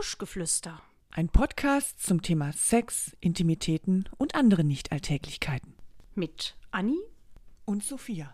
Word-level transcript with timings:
Buschgeflüster. 0.00 0.80
Ein 1.10 1.28
Podcast 1.28 2.02
zum 2.02 2.22
Thema 2.22 2.54
Sex, 2.54 3.14
Intimitäten 3.20 4.08
und 4.16 4.34
andere 4.34 4.64
Nichtalltäglichkeiten. 4.64 5.74
Mit 6.14 6.56
Anni 6.70 6.96
Und 7.66 7.84
Sophia. 7.84 8.32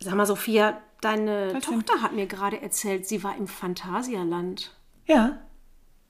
Sag 0.00 0.14
mal, 0.14 0.24
Sophia, 0.24 0.80
deine 1.02 1.50
Was 1.52 1.66
denn? 1.66 1.80
Tochter 1.84 2.00
hat 2.00 2.14
mir 2.14 2.26
gerade 2.26 2.62
erzählt, 2.62 3.06
sie 3.06 3.22
war 3.24 3.36
im 3.36 3.46
Phantasialand. 3.46 4.74
Ja. 5.04 5.42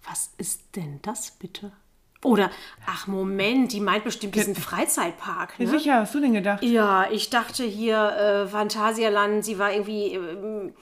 Was 0.05 0.31
ist 0.39 0.77
denn 0.77 1.03
das 1.03 1.33
bitte? 1.33 1.73
Oder, 2.27 2.51
ach 2.87 3.07
Moment, 3.07 3.73
die 3.73 3.81
meint 3.81 4.05
bestimmt 4.05 4.35
diesen 4.35 4.55
Freizeitpark. 4.55 5.55
ja 5.59 5.65
Ne? 5.65 5.71
sicher, 5.71 5.95
hast 6.01 6.15
du 6.15 6.21
denn 6.21 6.35
gedacht? 6.35 6.63
Ja, 6.63 7.07
ich 7.11 7.31
dachte 7.31 7.65
hier 7.65 7.97
äh, 7.97 8.47
Phantasialand, 8.49 9.45
sie 9.45 9.59
war 9.59 9.73
irgendwie 9.73 10.15
ähm, 10.15 10.73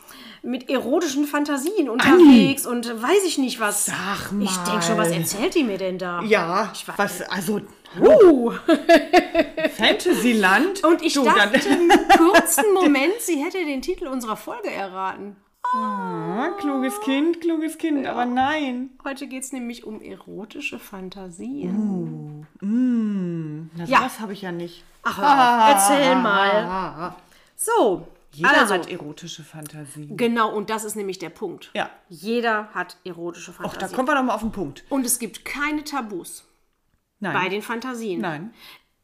mit 0.43 0.69
erotischen 0.69 1.25
Fantasien 1.27 1.89
unterwegs 1.89 2.67
und 2.67 2.87
weiß 3.03 3.25
ich 3.27 3.39
nicht 3.39 3.61
was. 3.61 3.87
Sag 3.87 4.33
Ich 4.41 4.57
denke 4.59 4.83
schon, 4.83 4.99
was 4.99 5.09
mal. 5.11 5.17
erzählt 5.19 5.55
die 5.55 5.65
mir 5.65 5.79
denn 5.79 5.99
da? 5.99 6.21
Ja, 6.23 6.71
Ich 6.75 6.87
war- 6.89 6.99
was, 6.99 7.23
also 7.23 7.61
Uh. 8.01 8.51
Fantasyland. 9.77 10.83
Und 10.85 11.03
ich 11.03 11.15
du, 11.15 11.25
dachte 11.25 11.59
dann, 11.61 11.91
einen 11.91 12.09
kurzen 12.19 12.73
Moment, 12.75 13.15
sie 13.21 13.37
hätte 13.43 13.59
den 13.65 13.83
Titel 13.83 14.07
unserer 14.07 14.37
Folge 14.37 14.71
erraten. 14.71 15.37
Ah, 15.73 16.51
kluges 16.59 17.01
Kind, 17.01 17.41
kluges 17.41 17.79
Kind, 17.79 18.07
aber 18.07 18.27
nein. 18.27 18.91
Heute 19.03 19.27
geht 19.27 19.43
es 19.45 19.53
nämlich 19.53 19.85
um 19.85 20.01
erotische 20.03 20.79
Fantasien. 20.79 22.47
Na, 22.61 23.85
Ja. 23.85 23.99
sowas 23.99 24.21
habe 24.21 24.33
ich 24.35 24.43
ja 24.43 24.53
nicht. 24.53 24.85
Ach, 25.03 25.19
auf, 25.19 25.71
erzähl 25.91 26.17
mal. 26.17 27.15
So, 27.57 28.07
Jeder 28.33 28.59
also, 28.61 28.75
hat 28.75 28.91
erotische 28.91 29.43
Fantasien. 29.43 30.17
genau, 30.17 30.55
und 30.55 30.71
das 30.71 30.85
ist 30.85 30.97
nämlich 30.97 31.19
der 31.19 31.31
Punkt. 31.31 31.71
Ja. 31.75 31.89
Jeder 32.09 32.69
hat 32.75 32.97
erotische 33.05 33.53
Ach, 33.53 33.63
da 33.63 33.69
Fantasien. 33.71 33.97
kommen 33.97 34.09
wir 34.09 34.15
doch 34.15 34.23
mal 34.23 34.35
auf 34.35 34.41
den 34.43 34.53
Punkt. 34.53 34.85
und 34.91 35.05
es 35.07 35.19
gibt 35.19 35.45
keine 35.45 35.83
Tabus 35.85 36.45
Nein. 37.21 37.33
bei 37.33 37.49
den 37.49 37.63
Fantasien. 37.63 38.21
Nein. 38.21 38.53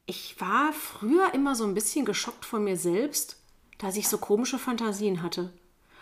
Ich 0.07 0.41
war 0.41 0.73
früher 0.73 1.33
immer 1.35 1.55
so 1.55 1.65
ein 1.65 1.75
bisschen 1.75 2.05
geschockt 2.05 2.45
von 2.45 2.65
mir 2.65 2.77
selbst, 2.77 3.37
dass 3.79 3.97
ich 3.97 4.09
so 4.09 4.19
komische 4.19 4.59
Fantasien 4.59 5.23
hatte. 5.23 5.53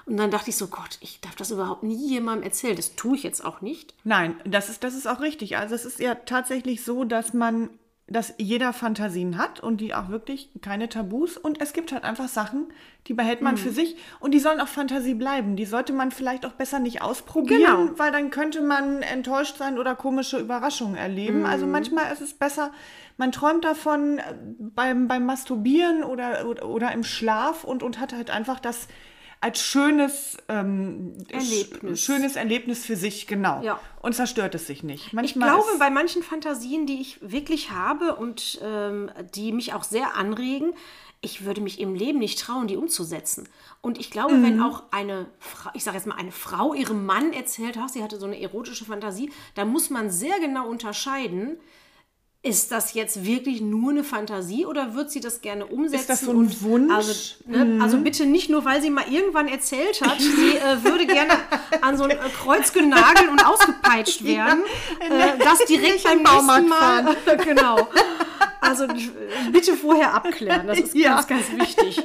Und 0.08 0.16
dann 0.16 0.30
dachte 0.30 0.48
ich 0.50 0.56
so, 0.56 0.68
Gott, 0.68 0.96
ich 1.00 1.20
darf 1.20 1.36
das 1.36 1.50
überhaupt 1.50 1.82
nie 1.82 2.08
jemandem 2.08 2.44
erzählen. 2.44 2.74
Das 2.76 2.96
tue 2.96 3.14
ich 3.16 3.22
jetzt 3.22 3.44
auch 3.44 3.60
nicht. 3.60 3.94
Nein, 4.04 4.36
das 4.44 4.70
ist, 4.70 4.82
das 4.82 4.94
ist 4.94 5.06
auch 5.06 5.20
richtig. 5.20 5.58
Also 5.58 5.74
es 5.74 5.84
ist 5.84 6.00
ja 6.00 6.14
tatsächlich 6.14 6.82
so, 6.82 7.04
dass 7.04 7.34
man, 7.34 7.68
dass 8.06 8.32
jeder 8.38 8.72
Fantasien 8.72 9.36
hat 9.36 9.60
und 9.60 9.82
die 9.82 9.94
auch 9.94 10.08
wirklich 10.08 10.48
keine 10.62 10.88
Tabus. 10.88 11.36
Und 11.36 11.60
es 11.60 11.74
gibt 11.74 11.92
halt 11.92 12.04
einfach 12.04 12.28
Sachen, 12.28 12.72
die 13.06 13.12
behält 13.12 13.42
man 13.42 13.58
für 13.58 13.70
sich 13.70 13.96
und 14.18 14.32
die 14.32 14.38
sollen 14.38 14.60
auch 14.60 14.68
Fantasie 14.68 15.12
bleiben. 15.14 15.56
Die 15.56 15.66
sollte 15.66 15.92
man 15.92 16.10
vielleicht 16.10 16.46
auch 16.46 16.52
besser 16.52 16.78
nicht 16.78 17.02
ausprobieren, 17.02 17.60
Genau. 17.86 17.98
weil 17.98 18.10
dann 18.10 18.30
könnte 18.30 18.62
man 18.62 19.02
enttäuscht 19.02 19.58
sein 19.58 19.78
oder 19.78 19.94
komische 19.94 20.38
Überraschungen 20.38 20.96
erleben. 20.96 21.44
Also 21.44 21.66
manchmal 21.66 22.10
ist 22.12 22.22
es 22.22 22.32
besser, 22.32 22.72
man 23.18 23.30
träumt 23.32 23.64
davon 23.64 24.18
äh, 24.18 24.22
beim, 24.58 25.06
beim 25.06 25.26
Masturbieren 25.26 26.02
oder, 26.04 26.46
oder, 26.46 26.66
oder 26.66 26.92
im 26.92 27.04
Schlaf 27.04 27.64
und, 27.64 27.82
und 27.82 28.00
hat 28.00 28.14
halt 28.14 28.30
einfach 28.30 28.58
das 28.60 28.88
als 29.40 29.60
schönes 29.60 30.36
ähm, 30.48 31.14
Erlebnis. 31.30 32.00
sch- 32.00 32.04
schönes 32.04 32.36
Erlebnis 32.36 32.84
für 32.84 32.96
sich, 32.96 33.26
genau. 33.26 33.62
Ja. 33.62 33.78
Und 34.02 34.14
zerstört 34.14 34.54
es 34.54 34.66
sich 34.66 34.82
nicht. 34.82 35.06
Ich 35.08 35.12
Manchmal 35.12 35.50
glaube, 35.50 35.70
ist, 35.72 35.78
bei 35.78 35.90
manchen 35.90 36.22
Fantasien, 36.22 36.86
die 36.86 37.00
ich 37.00 37.18
wirklich 37.20 37.70
habe 37.70 38.16
und 38.16 38.58
ähm, 38.64 39.10
die 39.34 39.52
mich 39.52 39.74
auch 39.74 39.84
sehr 39.84 40.16
anregen, 40.16 40.72
ich 41.20 41.44
würde 41.44 41.60
mich 41.60 41.80
im 41.80 41.94
Leben 41.94 42.18
nicht 42.20 42.38
trauen, 42.38 42.68
die 42.68 42.76
umzusetzen. 42.76 43.48
Und 43.80 43.98
ich 43.98 44.10
glaube, 44.10 44.34
Mhm. 44.34 44.42
wenn 44.44 44.62
auch 44.62 44.84
eine 44.92 45.26
Frau, 45.40 45.70
ich 45.74 45.82
sage 45.84 45.96
jetzt 45.96 46.06
mal, 46.06 46.14
eine 46.16 46.30
Frau 46.32 46.74
ihrem 46.74 47.06
Mann 47.06 47.32
erzählt, 47.32 47.76
ach, 47.80 47.88
sie 47.88 48.02
hatte 48.04 48.18
so 48.18 48.26
eine 48.26 48.40
erotische 48.40 48.84
Fantasie, 48.84 49.30
da 49.54 49.64
muss 49.64 49.90
man 49.90 50.10
sehr 50.10 50.38
genau 50.40 50.68
unterscheiden, 50.68 51.58
ist 52.42 52.70
das 52.70 52.94
jetzt 52.94 53.24
wirklich 53.24 53.60
nur 53.60 53.90
eine 53.90 54.04
Fantasie 54.04 54.64
oder 54.64 54.94
wird 54.94 55.10
sie 55.10 55.20
das 55.20 55.40
gerne 55.40 55.66
umsetzen? 55.66 56.04
das 56.06 56.20
so 56.20 56.30
ein 56.30 56.36
und, 56.36 56.62
Wunsch? 56.62 56.92
Also, 56.92 57.12
ne, 57.46 57.82
also 57.82 57.98
bitte 57.98 58.26
nicht 58.26 58.48
nur, 58.48 58.64
weil 58.64 58.80
sie 58.80 58.90
mal 58.90 59.04
irgendwann 59.10 59.48
erzählt 59.48 60.00
hat, 60.02 60.20
sie 60.20 60.56
äh, 60.56 60.84
würde 60.84 61.06
gerne 61.06 61.34
an 61.82 61.96
so 61.96 62.04
ein 62.04 62.10
äh, 62.12 62.16
Kreuz 62.40 62.72
genagelt 62.72 63.28
und 63.28 63.44
ausgepeitscht 63.44 64.24
werden, 64.24 64.62
äh, 65.00 65.38
das 65.42 65.64
direkt 65.66 66.04
beim 66.04 66.22
nächsten 66.22 66.68
Mal. 66.68 67.16
genau. 67.44 67.88
Also 68.60 68.84
äh, 68.84 68.96
bitte 69.50 69.74
vorher 69.76 70.14
abklären, 70.14 70.68
das 70.68 70.78
ist 70.78 70.94
Ja. 70.94 71.16
ganz, 71.22 71.26
ganz 71.26 71.52
wichtig. 71.56 72.02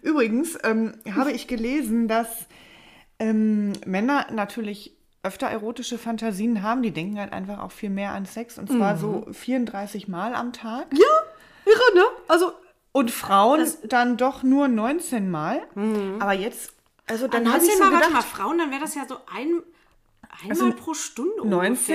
übrigens 0.00 0.56
ähm, 0.62 0.94
habe 1.12 1.32
ich 1.32 1.48
gelesen, 1.48 2.06
dass 2.06 2.28
ähm, 3.18 3.72
Männer 3.84 4.28
natürlich 4.32 4.96
öfter 5.22 5.46
erotische 5.46 5.98
Fantasien 5.98 6.62
haben. 6.62 6.82
Die 6.82 6.90
denken 6.90 7.18
halt 7.18 7.32
einfach 7.32 7.60
auch 7.60 7.72
viel 7.72 7.90
mehr 7.90 8.12
an 8.12 8.26
Sex 8.26 8.58
und 8.58 8.68
zwar 8.68 8.96
so 8.96 9.26
34 9.30 10.08
Mal 10.08 10.34
am 10.34 10.52
Tag. 10.52 10.86
Irre, 11.64 11.94
ne? 11.94 12.04
Also 12.28 12.52
Und 12.92 13.10
Frauen 13.10 13.66
dann 13.84 14.16
doch 14.16 14.42
nur 14.42 14.68
19 14.68 15.30
Mal. 15.30 15.62
Aber 16.18 16.32
jetzt, 16.32 16.72
also 17.06 17.28
dann 17.28 17.42
ich 17.44 17.48
19 17.50 17.70
so 17.70 17.78
Mal, 17.84 17.90
mal, 17.90 18.02
gedacht, 18.02 18.24
Frauen, 18.24 18.58
dann 18.58 18.70
wäre 18.70 18.80
das 18.80 18.94
ja 18.94 19.06
so 19.06 19.16
ein, 19.32 19.62
einmal 20.42 20.50
Also 20.50 20.72
pro 20.72 20.94
Stunde 20.94 21.46
19 21.46 21.50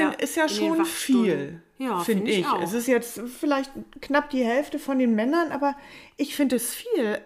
ungefähr 0.07 0.19
ist 0.23 0.35
ja 0.38 0.47
schon 0.47 0.85
viel, 0.85 1.61
Ja, 1.77 1.99
finde 1.99 2.31
finde 2.31 2.31
ich. 2.31 2.39
ich. 2.39 2.63
Es 2.63 2.73
ist 2.73 2.88
jetzt 2.88 3.19
vielleicht 3.39 3.71
knapp 4.01 4.29
die 4.29 4.44
Hälfte 4.44 4.79
von 4.79 4.99
den 4.99 5.15
Männern, 5.15 5.51
aber 5.51 5.75
ich 6.15 6.33
finde 6.35 6.55
es 6.55 6.73
viel. 6.73 7.19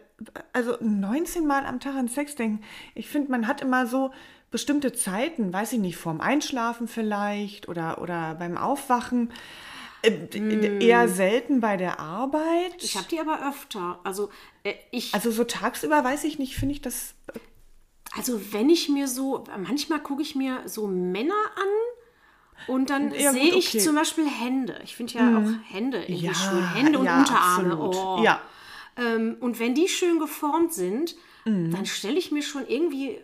Also 0.53 0.77
19 0.79 1.45
Mal 1.45 1.65
am 1.65 1.79
Tag 1.79 1.95
an 1.95 2.07
Sex 2.07 2.35
denken. 2.35 2.63
Ich 2.95 3.07
finde, 3.07 3.31
man 3.31 3.47
hat 3.47 3.61
immer 3.61 3.85
so 3.87 4.11
bestimmte 4.51 4.91
Zeiten, 4.93 5.51
weiß 5.53 5.73
ich 5.73 5.79
nicht, 5.79 5.97
vorm 5.97 6.21
Einschlafen 6.21 6.87
vielleicht 6.87 7.67
oder, 7.69 8.01
oder 8.01 8.35
beim 8.35 8.57
Aufwachen. 8.57 9.31
Äh, 10.03 10.79
Eher 10.85 11.07
selten 11.07 11.59
bei 11.61 11.77
der 11.77 11.99
Arbeit. 11.99 12.71
Hm. 12.73 12.79
Ich 12.81 12.95
habe 12.97 13.07
die 13.09 13.19
aber 13.19 13.47
öfter. 13.47 13.99
Also 14.03 14.29
äh, 14.63 14.73
ich, 14.91 15.13
also 15.13 15.31
so 15.31 15.43
tagsüber 15.43 16.03
weiß 16.03 16.23
ich 16.25 16.37
nicht, 16.39 16.55
finde 16.55 16.73
ich 16.73 16.81
das. 16.81 17.13
also 18.15 18.41
wenn 18.51 18.69
ich 18.69 18.89
mir 18.89 19.07
so, 19.07 19.43
manchmal 19.57 19.99
gucke 20.01 20.21
ich 20.21 20.35
mir 20.35 20.61
so 20.67 20.87
Männer 20.87 21.33
an 21.55 22.73
und 22.75 22.89
dann 22.89 23.13
Ja, 23.13 23.31
sehe 23.31 23.55
ich 23.55 23.69
okay. 23.69 23.77
Mhm. 23.79 23.83
zum 23.83 23.95
Beispiel 23.95 24.27
Hände. 24.27 24.79
Ich 24.83 24.95
finde 24.95 25.13
ja 25.13 25.37
auch 25.37 25.71
Hände 25.73 26.03
irgendwie 26.03 26.33
schön. 26.35 26.73
Hände 26.73 26.99
und 26.99 27.05
ja, 27.05 27.19
Unterarme. 27.19 27.73
absolut. 27.73 27.95
Oh. 27.95 28.23
Ja. 28.23 28.41
Ähm, 28.97 29.37
und 29.39 29.59
wenn 29.59 29.75
die 29.75 29.87
schön 29.87 30.19
geformt 30.19 30.73
sind, 30.73 31.15
Mhm. 31.45 31.71
dann 31.71 31.85
stelle 31.87 32.17
ich 32.19 32.31
mir 32.31 32.43
schon 32.43 32.67
irgendwie 32.67 33.19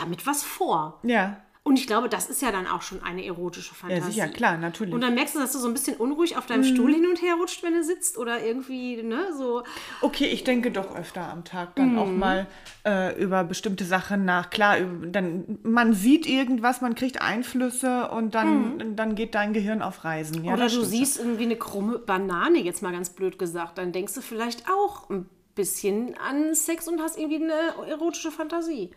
damit 0.00 0.26
was 0.26 0.42
vor. 0.42 1.00
Ja. 1.02 1.36
Und 1.64 1.78
ich 1.78 1.86
glaube, 1.86 2.08
das 2.08 2.30
ist 2.30 2.40
ja 2.40 2.50
dann 2.50 2.66
auch 2.66 2.80
schon 2.80 3.02
eine 3.02 3.22
erotische 3.26 3.74
Fantasie. 3.74 4.00
Ja, 4.20 4.24
sicher, 4.26 4.28
klar, 4.28 4.56
natürlich. 4.56 4.94
Und 4.94 5.02
dann 5.02 5.14
merkst 5.14 5.34
du, 5.34 5.38
dass 5.38 5.52
du 5.52 5.58
so 5.58 5.68
ein 5.68 5.74
bisschen 5.74 5.98
unruhig 5.98 6.38
auf 6.38 6.46
deinem 6.46 6.60
Mhm. 6.60 6.74
Stuhl 6.74 6.94
hin 6.94 7.06
und 7.06 7.20
her 7.20 7.34
rutscht, 7.34 7.62
wenn 7.62 7.74
du 7.74 7.84
sitzt 7.84 8.16
oder 8.16 8.42
irgendwie, 8.42 9.02
ne, 9.02 9.34
so. 9.36 9.64
Okay, 10.00 10.24
ich 10.28 10.44
denke 10.44 10.70
doch 10.70 10.96
öfter 10.96 11.28
am 11.30 11.44
Tag 11.44 11.74
dann 11.76 11.98
auch 11.98 12.06
Mhm. 12.06 12.18
mal 12.18 12.46
äh, 12.86 13.22
über 13.22 13.44
bestimmte 13.44 13.84
Sachen 13.84 14.24
nach. 14.24 14.48
Klar, 14.48 14.78
dann 14.80 15.58
man 15.62 15.92
sieht 15.92 16.26
irgendwas, 16.26 16.80
man 16.80 16.94
kriegt 16.94 17.20
Einflüsse 17.20 18.08
und 18.12 18.34
dann, 18.34 18.96
dann 18.96 19.14
geht 19.14 19.34
dein 19.34 19.52
Gehirn 19.52 19.82
auf 19.82 20.04
Reisen. 20.04 20.44
Ja, 20.44 20.52
Mhm. 20.52 20.56
oder 20.62 20.70
du 20.70 20.82
siehst 20.84 21.18
irgendwie 21.18 21.42
eine 21.44 21.56
krumme 21.56 21.98
Banane, 21.98 22.60
jetzt 22.62 22.80
mal 22.82 22.92
ganz 22.92 23.10
blöd 23.10 23.38
gesagt. 23.38 23.76
Dann 23.76 23.92
denkst 23.92 24.14
du 24.14 24.22
vielleicht 24.22 24.70
auch 24.70 25.10
ein 25.10 25.28
bisschen 25.54 26.16
an 26.16 26.54
Sex 26.54 26.88
und 26.88 26.98
hast 27.02 27.18
irgendwie 27.18 27.44
eine 27.44 27.88
erotische 27.90 28.30
Fantasie. 28.30 28.90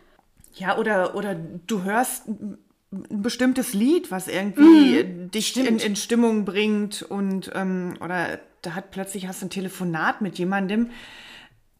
Ja, 0.54 0.76
oder, 0.78 1.14
oder 1.14 1.34
du 1.34 1.82
hörst 1.82 2.28
ein 2.28 2.58
bestimmtes 3.22 3.72
Lied, 3.72 4.10
was 4.10 4.28
irgendwie 4.28 5.02
Mhm. 5.04 5.30
dich 5.30 5.56
in, 5.56 5.78
in 5.78 5.96
Stimmung 5.96 6.44
bringt 6.44 7.02
und 7.02 7.50
ähm, 7.54 7.94
oder 8.00 8.38
da 8.60 8.74
hat 8.74 8.90
plötzlich 8.90 9.26
hast 9.26 9.40
du 9.42 9.46
ein 9.46 9.50
Telefonat 9.50 10.20
mit 10.20 10.38
jemandem, 10.38 10.90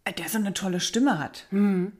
äh, 0.04 0.12
der 0.12 0.28
so 0.28 0.38
eine 0.38 0.54
tolle 0.54 0.80
Stimme 0.80 1.18
hat. 1.18 1.46
Mhm. 1.50 1.92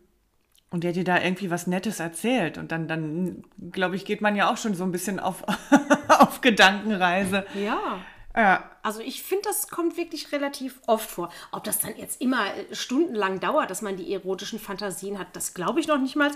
Und 0.71 0.85
der 0.85 0.93
dir 0.93 1.05
da 1.05 1.21
irgendwie 1.23 1.51
was 1.51 1.67
Nettes 1.67 2.01
erzählt. 2.01 2.57
Und 2.57 2.73
dann, 2.73 2.89
dann 2.89 3.45
glaube 3.71 3.95
ich, 3.95 4.07
geht 4.07 4.23
man 4.23 4.35
ja 4.37 4.51
auch 4.51 4.57
schon 4.57 4.75
so 4.75 4.85
ein 4.85 4.91
bisschen 4.93 5.21
auf, 5.21 5.45
auf 6.09 6.41
Gedankenreise. 6.41 7.45
Ja. 7.63 7.99
Ja. 8.34 8.70
Also 8.82 9.00
ich 9.00 9.23
finde, 9.23 9.44
das 9.44 9.69
kommt 9.69 9.96
wirklich 9.96 10.32
relativ 10.32 10.81
oft 10.87 11.11
vor. 11.11 11.31
Ob 11.50 11.64
das 11.64 11.81
dann 11.81 11.96
jetzt 11.96 12.20
immer 12.20 12.46
äh, 12.46 12.75
stundenlang 12.75 13.40
dauert, 13.40 13.70
dass 13.70 13.82
man 13.82 13.96
die 13.96 14.12
erotischen 14.12 14.58
Fantasien 14.58 15.19
hat, 15.19 15.29
das 15.34 15.55
glaube 15.55 15.81
ich 15.81 15.87
noch 15.87 15.99
nicht 15.99 16.17
mal. 16.17 16.31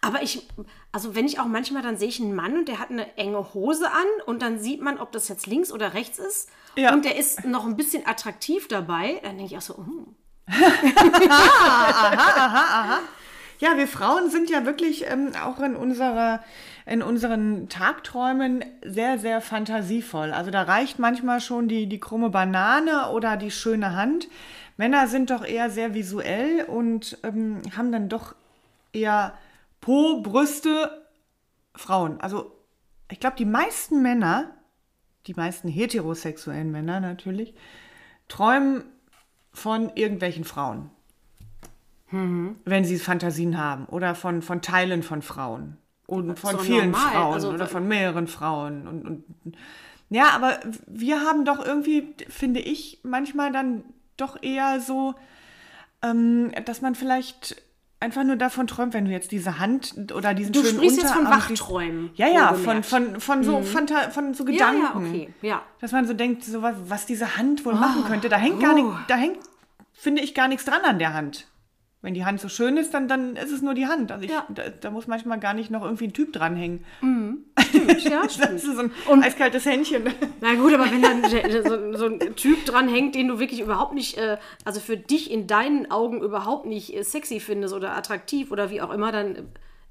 Aber 0.00 0.22
ich, 0.22 0.48
also 0.92 1.14
wenn 1.14 1.26
ich 1.26 1.38
auch 1.38 1.46
manchmal, 1.46 1.82
dann 1.82 1.96
sehe 1.96 2.08
ich 2.08 2.20
einen 2.20 2.34
Mann 2.34 2.56
und 2.56 2.68
der 2.68 2.78
hat 2.78 2.90
eine 2.90 3.16
enge 3.16 3.54
Hose 3.54 3.90
an 3.90 4.06
und 4.26 4.42
dann 4.42 4.58
sieht 4.58 4.82
man, 4.82 4.98
ob 4.98 5.12
das 5.12 5.28
jetzt 5.28 5.46
links 5.46 5.72
oder 5.72 5.94
rechts 5.94 6.18
ist. 6.18 6.50
Ja. 6.74 6.92
Und 6.92 7.04
der 7.04 7.16
ist 7.16 7.44
noch 7.44 7.64
ein 7.64 7.76
bisschen 7.76 8.06
attraktiv 8.06 8.68
dabei. 8.68 9.20
Dann 9.22 9.38
denke 9.38 9.54
ich 9.54 9.56
auch 9.56 9.62
so, 9.62 9.76
hm. 9.76 10.14
Ja, 13.58 13.76
wir 13.76 13.88
Frauen 13.88 14.30
sind 14.30 14.50
ja 14.50 14.66
wirklich 14.66 15.10
ähm, 15.10 15.32
auch 15.42 15.60
in 15.60 15.76
unserer 15.76 16.40
in 16.86 17.02
unseren 17.02 17.68
Tagträumen 17.68 18.64
sehr, 18.84 19.18
sehr 19.18 19.40
fantasievoll. 19.40 20.32
Also 20.32 20.52
da 20.52 20.62
reicht 20.62 21.00
manchmal 21.00 21.40
schon 21.40 21.66
die, 21.66 21.88
die 21.88 21.98
krumme 21.98 22.30
Banane 22.30 23.10
oder 23.10 23.36
die 23.36 23.50
schöne 23.50 23.96
Hand. 23.96 24.28
Männer 24.76 25.08
sind 25.08 25.30
doch 25.30 25.44
eher 25.44 25.68
sehr 25.68 25.94
visuell 25.94 26.64
und 26.64 27.18
ähm, 27.24 27.62
haben 27.76 27.90
dann 27.90 28.08
doch 28.08 28.36
eher 28.92 29.36
Po, 29.80 30.20
Brüste, 30.22 31.06
Frauen. 31.74 32.20
Also 32.20 32.52
ich 33.10 33.18
glaube, 33.18 33.36
die 33.36 33.44
meisten 33.44 34.00
Männer, 34.00 34.52
die 35.26 35.34
meisten 35.34 35.68
heterosexuellen 35.68 36.70
Männer 36.70 37.00
natürlich, 37.00 37.54
träumen 38.28 38.84
von 39.52 39.90
irgendwelchen 39.94 40.44
Frauen. 40.44 40.90
Wenn 42.10 42.84
sie 42.84 42.98
Fantasien 42.98 43.58
haben 43.58 43.86
oder 43.86 44.14
von, 44.14 44.40
von 44.42 44.62
Teilen 44.62 45.02
von 45.02 45.22
Frauen 45.22 45.76
und 46.06 46.38
von 46.38 46.58
vielen 46.60 46.92
normal. 46.92 47.10
Frauen 47.12 47.34
Also, 47.34 47.50
oder 47.50 47.66
von 47.66 47.88
mehreren 47.88 48.28
Frauen 48.28 48.86
und, 48.86 49.04
und 49.06 49.56
ja, 50.08 50.30
aber 50.30 50.60
wir 50.86 51.20
haben 51.22 51.44
doch 51.44 51.64
irgendwie, 51.64 52.14
finde 52.28 52.60
ich, 52.60 53.00
manchmal 53.02 53.50
dann 53.50 53.82
doch 54.16 54.40
eher 54.40 54.80
so, 54.80 55.14
ähm, 56.02 56.52
dass 56.64 56.80
man 56.80 56.94
vielleicht 56.94 57.60
einfach 57.98 58.22
nur 58.22 58.36
davon 58.36 58.68
träumt, 58.68 58.94
wenn 58.94 59.06
du 59.06 59.10
jetzt 59.10 59.32
diese 59.32 59.58
Hand 59.58 60.12
oder 60.14 60.32
diesen 60.32 60.52
Du 60.52 60.60
schönen 60.62 60.76
sprichst 60.76 60.98
jetzt 60.98 61.10
von 61.12 61.22
Unterarm. 61.24 61.40
Wach-Träumen, 61.50 62.10
Ja, 62.14 62.28
ja, 62.28 62.54
von, 62.54 62.84
von, 62.84 63.18
von 63.20 63.42
so, 63.42 63.62
Fanta 63.62 64.10
von 64.10 64.32
so 64.32 64.44
Ja, 64.46 64.70
Gedanken. 64.70 64.82
ja, 64.82 65.10
okay. 65.10 65.34
Ja. 65.42 65.62
Dass 65.80 65.90
man 65.90 66.06
so 66.06 66.12
denkt, 66.14 66.44
so 66.44 66.62
was, 66.62 66.76
was 66.86 67.06
diese 67.06 67.36
Hand 67.36 67.64
wohl 67.64 67.74
machen 67.74 68.04
könnte. 68.04 68.28
Da 68.28 68.36
hängt 68.36 68.60
gar 68.60 68.74
nicht, 68.74 68.86
da 69.08 69.16
hängt, 69.16 69.38
finde 69.92 70.22
ich, 70.22 70.34
gar 70.34 70.46
nichts 70.46 70.64
dran 70.66 70.82
an 70.84 71.00
der 71.00 71.14
Hand. 71.14 71.48
Wenn 72.02 72.14
die 72.14 72.24
Hand 72.24 72.40
so 72.40 72.48
schön 72.48 72.76
ist, 72.76 72.92
dann, 72.94 73.08
dann 73.08 73.34
ist 73.36 73.50
es 73.50 73.62
nur 73.62 73.74
die 73.74 73.86
Hand. 73.86 74.12
Also 74.12 74.24
ich, 74.24 74.30
Ja. 74.30 74.46
da, 74.48 74.64
da 74.68 74.90
muss 74.90 75.06
manchmal 75.06 75.40
gar 75.40 75.54
nicht 75.54 75.70
noch 75.70 75.82
irgendwie 75.82 76.04
ein 76.06 76.12
Typ 76.12 76.32
dranhängen. 76.32 76.84
Ja, 77.98 78.22
Das 78.22 78.34
stimmt. 78.34 78.52
ist 78.54 78.64
so 78.64 79.12
ein 79.12 79.22
eiskaltes 79.22 79.64
Händchen. 79.66 80.04
Na 80.40 80.54
gut, 80.54 80.72
aber 80.74 80.84
wenn 80.90 81.02
dann 81.02 81.24
so, 81.24 81.98
so 81.98 82.06
ein 82.06 82.36
Typ 82.36 82.64
dran 82.64 82.88
hängt, 82.88 83.14
den 83.14 83.28
du 83.28 83.38
wirklich 83.38 83.60
überhaupt 83.60 83.94
nicht, 83.94 84.16
äh, 84.18 84.36
also 84.64 84.78
für 84.80 84.96
dich 84.96 85.30
in 85.30 85.46
deinen 85.46 85.90
Augen 85.90 86.22
überhaupt 86.22 86.66
nicht 86.66 86.94
äh, 86.96 87.02
sexy 87.02 87.40
findest 87.40 87.74
oder 87.74 87.96
attraktiv 87.96 88.52
oder 88.52 88.70
wie 88.70 88.80
auch 88.82 88.92
immer, 88.92 89.10
dann 89.12 89.48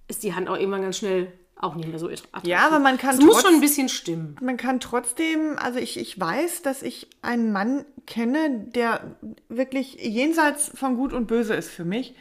ist 0.08 0.24
die 0.24 0.34
Hand 0.36 0.48
auch 0.50 0.58
irgendwann 0.58 0.84
ganz 0.84 0.98
schnell 0.98 1.32
auch 1.58 1.76
nicht 1.76 1.88
mehr 1.88 2.00
so 2.00 2.08
attraktiv. 2.08 2.50
Ja, 2.50 2.68
aber 2.68 2.80
man 2.80 2.98
kann 2.98 3.16
Es 3.16 3.22
muss 3.22 3.42
schon 3.42 3.56
ein 3.56 3.62
bisschen 3.62 3.90
stimmen. 3.90 4.36
Man 4.42 4.58
kann 4.58 4.80
trotzdem, 4.80 5.58
also 5.58 5.80
ich, 5.80 5.98
ich 5.98 6.20
weiß, 6.20 6.62
dass 6.62 6.84
ich 6.84 7.10
einen 7.22 7.52
Mann 7.52 7.86
kenne, 8.06 8.66
der 8.74 9.16
wirklich 9.48 9.96
jenseits 9.96 10.72
von 10.76 10.98
Gut 10.98 11.14
und 11.14 11.28
Böse 11.28 11.54
ist 11.54 11.70
für 11.70 11.86
mich. 11.86 12.16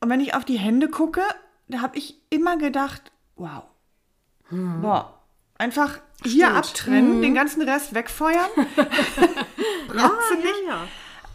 Und 0.00 0.08
wenn 0.08 0.20
ich 0.20 0.34
auf 0.34 0.44
die 0.44 0.58
Hände 0.58 0.88
gucke, 0.88 1.22
da 1.68 1.80
habe 1.80 1.98
ich 1.98 2.16
immer 2.30 2.56
gedacht, 2.56 3.12
wow, 3.36 3.64
boah, 4.50 5.20
einfach 5.58 5.98
hier 6.24 6.46
Stimmt. 6.46 6.58
abtrennen, 6.58 7.22
den 7.22 7.34
ganzen 7.34 7.62
Rest 7.62 7.94
wegfeuern. 7.94 8.48
Du 9.88 9.94
nicht. 9.94 10.54
ja. 10.66 10.86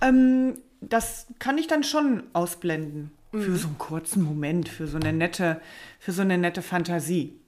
Ähm, 0.01 0.61
das 0.81 1.27
kann 1.39 1.57
ich 1.57 1.67
dann 1.67 1.83
schon 1.83 2.23
ausblenden. 2.33 3.11
Für 3.41 3.55
so 3.57 3.67
einen 3.67 3.77
kurzen 3.79 4.23
Moment, 4.23 4.69
für 4.69 4.87
so 4.87 4.97
eine 4.97 5.11
nette, 5.11 5.59
für 5.99 6.11
so 6.11 6.21
eine 6.21 6.37
nette 6.37 6.61
Fantasie. 6.61 7.39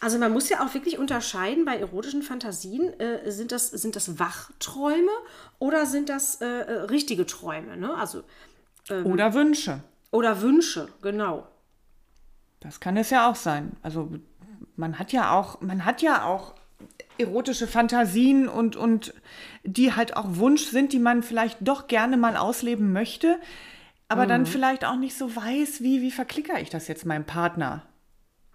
Also 0.00 0.18
man 0.18 0.32
muss 0.32 0.50
ja 0.50 0.64
auch 0.64 0.74
wirklich 0.74 0.98
unterscheiden 0.98 1.64
bei 1.64 1.78
erotischen 1.78 2.22
Fantasien, 2.22 2.92
äh, 3.00 3.30
sind, 3.30 3.50
das, 3.52 3.70
sind 3.70 3.96
das 3.96 4.18
Wachträume 4.18 5.10
oder 5.58 5.86
sind 5.86 6.10
das 6.10 6.42
äh, 6.42 6.46
äh, 6.46 6.72
richtige 6.82 7.24
Träume, 7.24 7.76
ne? 7.76 7.94
Also, 7.94 8.22
Oder 9.04 9.32
Wünsche. 9.32 9.80
oder 10.10 10.42
Wünsche, 10.42 10.88
genau. 11.00 11.48
Das 12.60 12.78
kann 12.78 12.96
es 12.98 13.10
ja 13.10 13.30
auch 13.30 13.36
sein. 13.36 13.72
Also 13.82 14.10
man 14.76 14.98
hat 14.98 15.12
ja 15.12 15.32
auch, 15.32 15.60
man 15.62 15.86
hat 15.86 16.02
ja 16.02 16.24
auch 16.24 16.54
erotische 17.18 17.66
Fantasien 17.66 18.48
und, 18.48 18.76
und 18.76 19.14
die 19.64 19.94
halt 19.94 20.16
auch 20.16 20.36
Wunsch 20.36 20.66
sind, 20.66 20.92
die 20.92 20.98
man 20.98 21.22
vielleicht 21.22 21.58
doch 21.62 21.88
gerne 21.88 22.16
mal 22.18 22.36
ausleben 22.36 22.92
möchte, 22.92 23.38
aber 24.08 24.26
dann 24.26 24.46
vielleicht 24.46 24.84
auch 24.84 24.96
nicht 24.96 25.16
so 25.16 25.34
weiß, 25.34 25.82
wie, 25.82 26.00
wie 26.00 26.10
verklickere 26.10 26.60
ich 26.60 26.70
das 26.70 26.88
jetzt 26.88 27.06
meinem 27.06 27.24
Partner? 27.24 27.82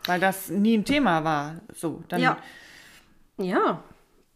Weil 0.05 0.19
das 0.19 0.49
nie 0.49 0.77
ein 0.77 0.85
Thema 0.85 1.23
war. 1.23 1.61
So, 1.73 2.03
dann 2.07 2.21
Ja. 2.21 2.37
Ja. 3.37 3.83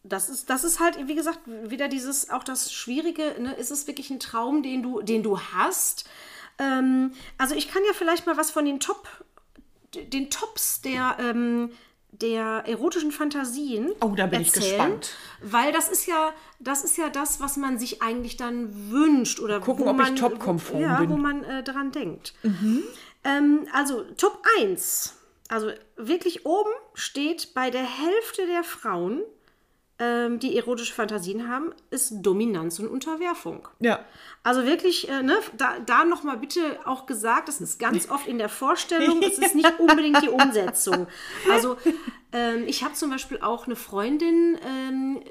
Das 0.04 0.30
ist, 0.30 0.52
das 0.52 0.64
ist 0.64 0.80
halt, 0.80 1.08
wie 1.08 1.16
gesagt, 1.16 1.40
wieder 1.46 1.88
dieses, 1.88 2.30
auch 2.30 2.44
das 2.44 2.72
Schwierige, 2.72 3.36
ne? 3.40 3.54
ist 3.54 3.72
es 3.72 3.88
wirklich 3.88 4.12
ein 4.12 4.20
Traum, 4.20 4.62
den 4.62 4.84
du, 4.84 5.02
den 5.02 5.24
du 5.24 5.40
hast? 5.40 6.08
Ähm, 6.60 7.14
also 7.40 7.56
ich 7.56 7.70
kann 7.70 7.82
ja 7.88 7.94
vielleicht 7.94 8.28
mal 8.28 8.38
was 8.38 8.52
von 8.52 8.66
den 8.66 8.80
Top, 8.80 9.08
den 9.96 10.30
Tops 10.30 10.82
der, 10.82 11.18
ähm, 11.20 11.72
der 12.22 12.64
erotischen 12.66 13.12
Fantasien 13.12 13.92
Oh, 14.02 14.14
da 14.16 14.28
bin 14.28 14.42
ich 14.42 14.52
gespannt. 14.54 15.12
Weil 15.42 15.72
das 15.72 15.90
ist 15.90 16.06
ja, 16.08 16.34
das 16.60 16.84
ist 16.84 16.98
ja 16.98 17.10
das, 17.10 17.40
was 17.40 17.58
man 17.58 17.78
sich 17.78 18.02
eigentlich 18.02 18.38
dann 18.38 18.92
wünscht 18.92 19.40
oder 19.40 19.60
Gucken, 19.60 19.86
wo 19.86 19.90
ob 19.90 20.00
ich 20.00 20.06
man, 20.06 20.16
top-konform 20.16 20.82
ja, 20.82 21.00
bin. 21.00 21.10
wo 21.10 21.18
man 21.18 21.44
äh, 21.44 21.64
dran 21.64 21.92
denkt. 21.92 22.34
Ähm, 23.24 23.68
also 23.74 24.04
Top 24.18 24.44
1, 24.60 25.14
also 25.50 25.72
wirklich 25.96 26.46
oben 26.46 26.72
steht 26.94 27.54
bei 27.54 27.70
der 27.70 27.84
Hälfte 27.84 28.46
der 28.48 28.64
Frauen, 28.64 29.22
ähm, 29.98 30.40
die 30.40 30.58
erotische 30.58 30.94
Fantasien 30.94 31.48
haben, 31.48 31.74
ist 31.90 32.16
Dominanz 32.22 32.80
und 32.80 32.88
Unterwerfung. 32.88 33.68
ja. 33.80 34.00
Also 34.44 34.64
wirklich, 34.64 35.10
äh, 35.10 35.24
ne, 35.24 35.38
da, 35.58 35.80
da 35.80 36.06
nochmal 36.06 36.38
bitte 36.38 36.80
auch 36.86 37.08
gesagt, 37.08 37.48
das 37.48 37.62
ist 37.62 37.80
ganz 37.80 38.12
oft 38.12 38.28
in 38.28 38.38
der 38.38 38.50
Vorstellung, 38.50 39.24
es 39.24 39.40
ist 39.40 39.56
nicht 39.56 39.80
unbedingt 39.80 40.22
die 40.22 40.30
Umsetzung. 40.30 41.08
Also 41.52 41.78
ähm, 42.32 42.66
ich 42.68 42.84
habe 42.84 42.94
zum 42.94 43.10
Beispiel 43.10 43.40
auch 43.42 43.66
eine 43.66 43.76
Freundin, 43.76 44.60
ähm, 44.64 45.22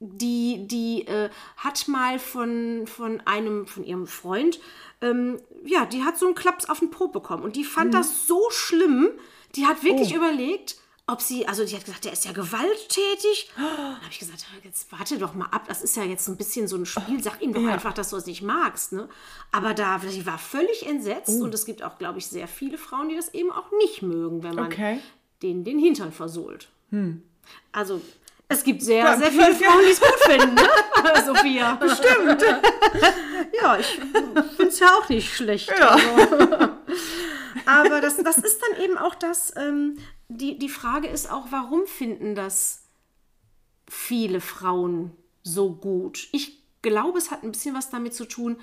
die, 0.00 0.66
die 0.66 1.06
äh, 1.06 1.28
hat 1.56 1.88
mal 1.88 2.18
von, 2.18 2.86
von 2.86 3.20
einem, 3.26 3.66
von 3.66 3.84
ihrem 3.84 4.06
Freund, 4.06 4.60
ähm, 5.02 5.40
ja, 5.64 5.84
die 5.84 6.04
hat 6.04 6.18
so 6.18 6.26
einen 6.26 6.34
Klaps 6.34 6.68
auf 6.68 6.78
den 6.78 6.90
Po 6.90 7.08
bekommen 7.08 7.42
und 7.42 7.56
die 7.56 7.64
fand 7.64 7.92
das 7.94 8.26
so 8.26 8.40
schlimm, 8.50 9.10
die 9.56 9.66
hat 9.66 9.82
wirklich 9.82 10.14
überlegt, 10.14 10.76
ob 11.08 11.22
sie, 11.22 11.48
also 11.48 11.64
die 11.64 11.74
hat 11.74 11.84
gesagt, 11.84 12.04
der 12.04 12.12
ist 12.12 12.24
ja 12.26 12.32
gewalttätig. 12.32 13.50
Dann 13.56 13.66
habe 13.96 14.04
ich 14.10 14.18
gesagt, 14.18 14.46
jetzt 14.62 14.92
warte 14.92 15.18
doch 15.18 15.34
mal 15.34 15.46
ab, 15.46 15.64
das 15.66 15.82
ist 15.82 15.96
ja 15.96 16.04
jetzt 16.04 16.28
ein 16.28 16.36
bisschen 16.36 16.68
so 16.68 16.76
ein 16.76 16.86
Spiel, 16.86 17.22
sag 17.22 17.40
ihm 17.42 17.52
doch 17.54 17.66
einfach, 17.66 17.94
dass 17.94 18.10
du 18.10 18.16
es 18.16 18.26
nicht 18.26 18.42
magst. 18.42 18.92
Ne? 18.92 19.08
Aber 19.50 19.72
da, 19.74 19.98
sie 20.06 20.26
war 20.26 20.38
völlig 20.38 20.86
entsetzt 20.86 21.40
und 21.40 21.52
es 21.54 21.64
gibt 21.64 21.82
auch, 21.82 21.98
glaube 21.98 22.18
ich, 22.18 22.26
sehr 22.26 22.46
viele 22.46 22.78
Frauen, 22.78 23.08
die 23.08 23.16
das 23.16 23.32
eben 23.34 23.50
auch 23.50 23.70
nicht 23.78 24.02
mögen, 24.02 24.42
wenn 24.42 24.54
man 24.54 24.66
Okay. 24.66 25.00
denen 25.42 25.64
den 25.64 25.78
Hintern 25.78 26.12
versohlt. 26.12 26.68
Also 27.72 28.02
es 28.48 28.62
gibt 28.64 28.82
sehr, 28.82 29.04
Ja, 29.04 29.16
sehr 29.16 29.30
viele 29.30 29.50
ja. 29.50 29.54
Frauen, 29.54 29.82
die 29.86 29.92
es 29.92 30.00
gut 30.00 30.20
finden, 30.26 30.54
ne? 30.54 30.68
Sophia. 31.26 31.74
Bestimmt. 31.74 32.42
ja, 33.62 33.78
ich 33.78 33.86
finde 33.86 34.44
es 34.68 34.78
ja 34.78 34.94
auch 34.94 35.08
nicht 35.08 35.34
schlecht. 35.34 35.70
Also. 35.70 36.68
Aber 37.68 38.00
das, 38.00 38.16
das 38.16 38.38
ist 38.38 38.60
dann 38.62 38.82
eben 38.82 38.96
auch 38.96 39.14
das, 39.14 39.54
ähm, 39.56 39.98
die, 40.28 40.58
die 40.58 40.68
Frage 40.68 41.08
ist 41.08 41.30
auch, 41.30 41.46
warum 41.50 41.86
finden 41.86 42.34
das 42.34 42.84
viele 43.88 44.40
Frauen 44.40 45.12
so 45.42 45.72
gut? 45.72 46.28
Ich 46.32 46.62
glaube, 46.82 47.18
es 47.18 47.30
hat 47.30 47.42
ein 47.42 47.52
bisschen 47.52 47.74
was 47.74 47.90
damit 47.90 48.14
zu 48.14 48.24
tun, 48.24 48.56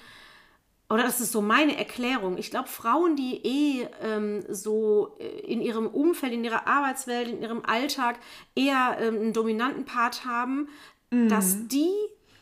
oder 0.87 1.03
das 1.03 1.19
ist 1.19 1.31
so 1.31 1.41
meine 1.41 1.77
Erklärung. 1.77 2.37
Ich 2.37 2.51
glaube, 2.51 2.67
Frauen, 2.67 3.15
die 3.15 3.43
eh 3.43 3.87
ähm, 4.01 4.43
so 4.49 5.15
äh, 5.19 5.25
in 5.39 5.61
ihrem 5.61 5.87
Umfeld, 5.87 6.31
in 6.31 6.43
ihrer 6.43 6.67
Arbeitswelt, 6.67 7.27
in 7.27 7.41
ihrem 7.41 7.65
Alltag 7.65 8.19
eher 8.53 8.97
ähm, 8.99 9.15
einen 9.15 9.33
dominanten 9.33 9.85
Part 9.85 10.25
haben, 10.25 10.69
dass 11.29 11.67
die 11.67 11.93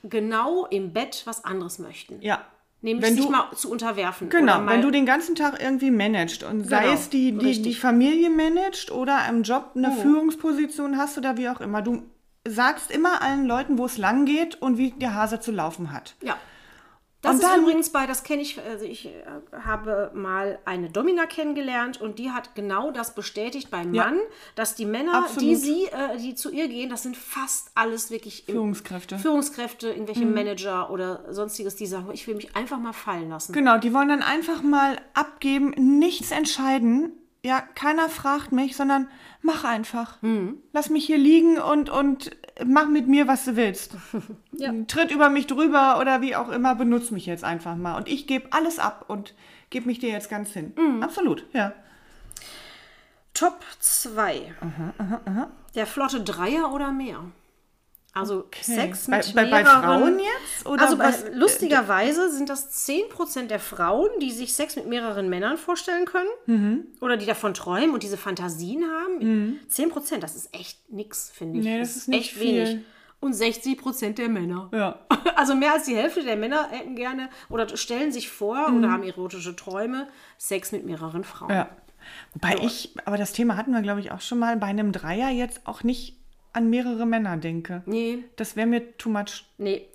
genau 0.03 0.65
im 0.65 0.93
Bett 0.93 1.23
was 1.25 1.43
anderes 1.45 1.79
möchten. 1.79 2.21
Ja. 2.21 2.45
Nämlich 2.83 3.05
Wenn 3.05 3.15
sich 3.15 3.25
du- 3.25 3.31
mal 3.31 3.45
zu 3.55 3.71
unterwerfen. 3.71 4.27
Genau, 4.29 4.65
wenn 4.67 4.81
du 4.81 4.91
den 4.91 5.05
ganzen 5.05 5.35
Tag 5.35 5.59
irgendwie 5.63 5.89
managst 5.89 6.43
und 6.43 6.67
sei 6.67 6.81
Genau, 6.83 6.93
es 6.93 7.09
die, 7.09 7.31
die, 7.31 7.61
die. 7.61 7.73
Familie 7.75 8.29
managst 8.29 8.91
oder 8.91 9.19
im 9.29 9.43
Job 9.43 9.71
eine 9.75 9.91
Führungsposition 9.93 10.97
hast 10.97 11.17
oder 11.17 11.37
wie 11.37 11.47
auch 11.47 11.61
immer, 11.61 11.81
du 11.81 12.03
sagst 12.45 12.91
immer 12.91 13.21
allen 13.21 13.45
Leuten, 13.45 13.77
wo 13.77 13.85
es 13.85 13.97
lang 13.97 14.25
geht 14.25 14.61
und 14.61 14.77
wie 14.77 14.91
der 14.91 15.15
Hase 15.15 15.39
zu 15.39 15.51
laufen 15.53 15.93
hat. 15.93 16.15
Ja. 16.21 16.35
Das 17.23 17.35
Und 17.35 17.41
ist 17.41 17.47
dann- 17.49 17.61
übrigens 17.61 17.89
bei, 17.89 18.05
das 18.05 18.23
kenne 18.23 18.41
ich, 18.41 18.59
also 18.61 18.83
ich 18.83 19.05
äh, 19.07 19.11
habe 19.63 20.11
mal 20.13 20.59
eine 20.65 20.89
Domina 20.89 21.25
kennengelernt 21.25 21.99
und 22.01 22.19
die 22.19 22.31
hat 22.31 22.53
genau 22.53 22.91
das 22.91 23.15
bestätigt 23.15 23.71
beim 23.71 23.93
Ja. 23.93 24.05
Mann, 24.07 24.19
dass 24.55 24.75
die 24.75 24.85
Männer, 24.85 25.13
Absolut. 25.23 25.41
die 25.41 25.55
sie, 25.55 25.85
äh, 25.85 26.17
die 26.17 26.35
zu 26.35 26.51
ihr 26.51 26.67
gehen, 26.67 26.89
das 26.89 27.03
sind 27.03 27.15
fast 27.15 27.71
alles 27.75 28.11
wirklich 28.11 28.43
Führungskräfte. 28.45 29.15
Mhm. 29.15 29.19
Führungskräfte, 29.19 29.89
irgendwelche 29.89 30.25
Manager 30.25 30.91
oder 30.91 31.23
sonstiges, 31.33 31.75
die 31.77 31.85
sagen, 31.87 32.09
ich 32.11 32.27
will 32.27 32.35
mich 32.35 32.55
einfach 32.57 32.77
mal 32.77 32.93
fallen 32.93 33.29
lassen. 33.29 33.53
Genau, 33.53 33.77
die 33.77 33.93
wollen 33.93 34.09
dann 34.09 34.21
einfach 34.21 34.61
mal 34.61 34.97
abgeben, 35.13 35.69
nichts 35.97 36.31
entscheiden 36.31 37.13
ja, 37.43 37.61
keiner 37.61 38.07
fragt 38.07 38.51
mich, 38.53 38.75
sondern 38.75 39.09
mach 39.41 39.65
einfach. 39.65 40.17
Lass 40.71 40.89
mich 40.89 41.05
hier 41.05 41.17
liegen 41.17 41.57
und, 41.59 41.89
und 41.89 42.31
mach 42.65 42.87
mit 42.87 43.07
mir, 43.07 43.27
was 43.27 43.45
du 43.45 43.55
willst. 43.55 43.95
Ja. 44.55 44.71
Tritt 44.87 45.09
über 45.09 45.29
mich 45.29 45.47
drüber 45.47 45.97
oder 45.99 46.21
wie 46.21 46.35
auch 46.35 46.49
immer, 46.49 46.75
benutz 46.75 47.09
mich 47.09 47.25
jetzt 47.25 47.43
einfach 47.43 47.75
mal. 47.75 47.97
Und 47.97 48.07
ich 48.07 48.27
gebe 48.27 48.53
alles 48.53 48.77
ab 48.77 49.05
und 49.07 49.33
gebe 49.71 49.87
mich 49.87 49.97
dir 49.97 50.09
jetzt 50.11 50.29
ganz 50.29 50.51
hin. 50.51 50.73
Absolut, 51.01 51.43
ja. 51.53 51.73
Top 53.33 53.59
2. 53.79 54.53
Der 55.73 55.87
flotte 55.87 56.21
Dreier 56.21 56.71
oder 56.71 56.91
mehr. 56.91 57.19
Also 58.15 58.45
Sex 58.61 59.07
Bei, 59.07 59.17
mit 59.17 59.33
bei, 59.33 59.45
bei 59.45 59.63
mehreren... 59.63 59.81
Frauen 59.83 60.19
jetzt? 60.19 60.67
Oder 60.67 60.83
also 60.83 60.97
bei, 60.97 61.05
was? 61.05 61.23
lustigerweise 61.33 62.31
sind 62.31 62.47
das 62.49 62.87
10% 62.87 63.47
der 63.47 63.59
Frauen, 63.59 64.09
die 64.21 64.31
sich 64.31 64.53
Sex 64.53 64.75
mit 64.75 64.87
mehreren 64.87 65.29
Männern 65.29 65.57
vorstellen 65.57 66.05
können 66.05 66.29
Mhm. 66.45 66.85
oder 67.01 67.17
die 67.17 67.25
davon 67.25 67.53
träumen 67.55 67.89
und 67.91 68.03
diese 68.03 68.17
Fantasien 68.17 68.83
haben. 68.83 69.59
10%, 69.69 70.19
das 70.19 70.35
ist 70.35 70.53
echt 70.53 70.77
nix, 70.91 71.31
finde 71.33 71.59
ich. 71.59 71.65
Nee, 71.65 71.79
das 71.79 71.95
ist 71.95 72.07
nicht 72.07 72.19
echt 72.29 72.37
viel. 72.37 72.65
wenig. 72.67 72.85
Und 73.19 73.33
60% 73.33 74.15
der 74.15 74.29
Männer. 74.29 74.69
Ja. 74.71 74.99
Also 75.35 75.55
mehr 75.55 75.73
als 75.73 75.85
die 75.85 75.95
Hälfte 75.95 76.23
der 76.23 76.35
Männer 76.37 76.67
hätten 76.69 76.95
gerne 76.95 77.27
oder 77.49 77.75
stellen 77.75 78.11
sich 78.11 78.29
vor 78.29 78.67
oder 78.77 78.91
haben 78.91 79.01
erotische 79.03 79.55
Träume, 79.55 80.07
Sex 80.37 80.71
mit 80.71 80.85
mehreren 80.85 81.23
Frauen. 81.23 81.49
Mhm. 81.49 81.55
Ja. 81.55 81.69
Wobei 82.33 82.57
ich, 82.63 82.93
aber 83.05 83.17
das 83.17 83.33
Thema 83.33 83.57
hatten 83.57 83.71
wir, 83.71 83.81
glaube 83.81 83.99
ich, 84.01 84.11
auch 84.11 84.21
schon 84.21 84.37
mal, 84.39 84.55
bei 84.57 84.67
einem 84.67 84.91
Dreier 84.91 85.29
jetzt 85.29 85.61
auch 85.65 85.83
nicht 85.83 86.17
an 86.53 86.69
mehrere 86.69 87.05
Männer 87.05 87.37
denke. 87.37 87.83
Nee, 87.85 88.23
Das 88.35 88.55
wäre 88.55 88.67
mir 88.67 88.97
too 88.97 89.09
much. 89.09 89.45
Nee. 89.57 89.87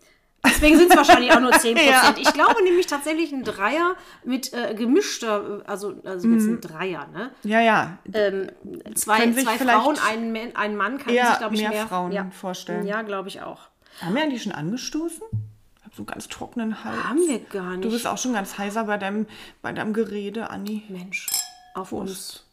Deswegen 0.44 0.76
sind 0.78 0.90
es 0.90 0.96
wahrscheinlich 0.96 1.32
auch 1.32 1.40
nur 1.40 1.50
10%. 1.52 1.80
Ja. 1.82 2.14
Ich 2.16 2.32
glaube 2.32 2.62
nämlich 2.62 2.86
tatsächlich 2.86 3.32
ein 3.32 3.42
Dreier 3.42 3.96
mit 4.24 4.52
äh, 4.52 4.74
gemischter, 4.74 5.62
also, 5.66 6.00
also 6.04 6.28
jetzt 6.28 6.46
ein 6.46 6.60
Dreier, 6.60 7.08
ne? 7.12 7.32
Ja, 7.42 7.60
ja. 7.60 7.98
Ähm, 8.12 8.48
zwei 8.94 9.32
zwei 9.32 9.58
Frauen, 9.58 9.96
ein, 10.08 10.32
Mann- 10.32 10.54
ein 10.54 10.76
Mann 10.76 10.98
kann 10.98 11.12
sich, 11.12 11.38
glaube 11.38 11.54
ich, 11.56 11.60
mehr 11.60 11.70
mehr, 11.70 11.86
Frauen 11.88 12.12
ja. 12.12 12.30
vorstellen. 12.30 12.86
Ja, 12.86 13.02
glaube 13.02 13.28
ich 13.28 13.42
auch. 13.42 13.62
Haben 14.00 14.14
wir 14.14 14.22
eigentlich 14.22 14.44
schon 14.44 14.52
angestoßen? 14.52 15.22
Ich 15.32 15.84
habe 15.84 15.94
so 15.96 16.02
einen 16.02 16.06
ganz 16.06 16.28
trockenen 16.28 16.84
Hals. 16.84 17.02
Haben 17.04 17.18
wir 17.26 17.40
gar 17.40 17.72
nicht. 17.72 17.84
Du 17.84 17.90
bist 17.90 18.06
auch 18.06 18.18
schon 18.18 18.32
ganz 18.32 18.58
heiser 18.58 18.84
bei 18.84 18.96
deinem, 18.96 19.26
bei 19.60 19.72
deinem 19.72 19.92
Gerede, 19.92 20.50
Anni. 20.50 20.84
Mensch, 20.88 21.26
auf 21.74 21.90
uns. 21.92 22.44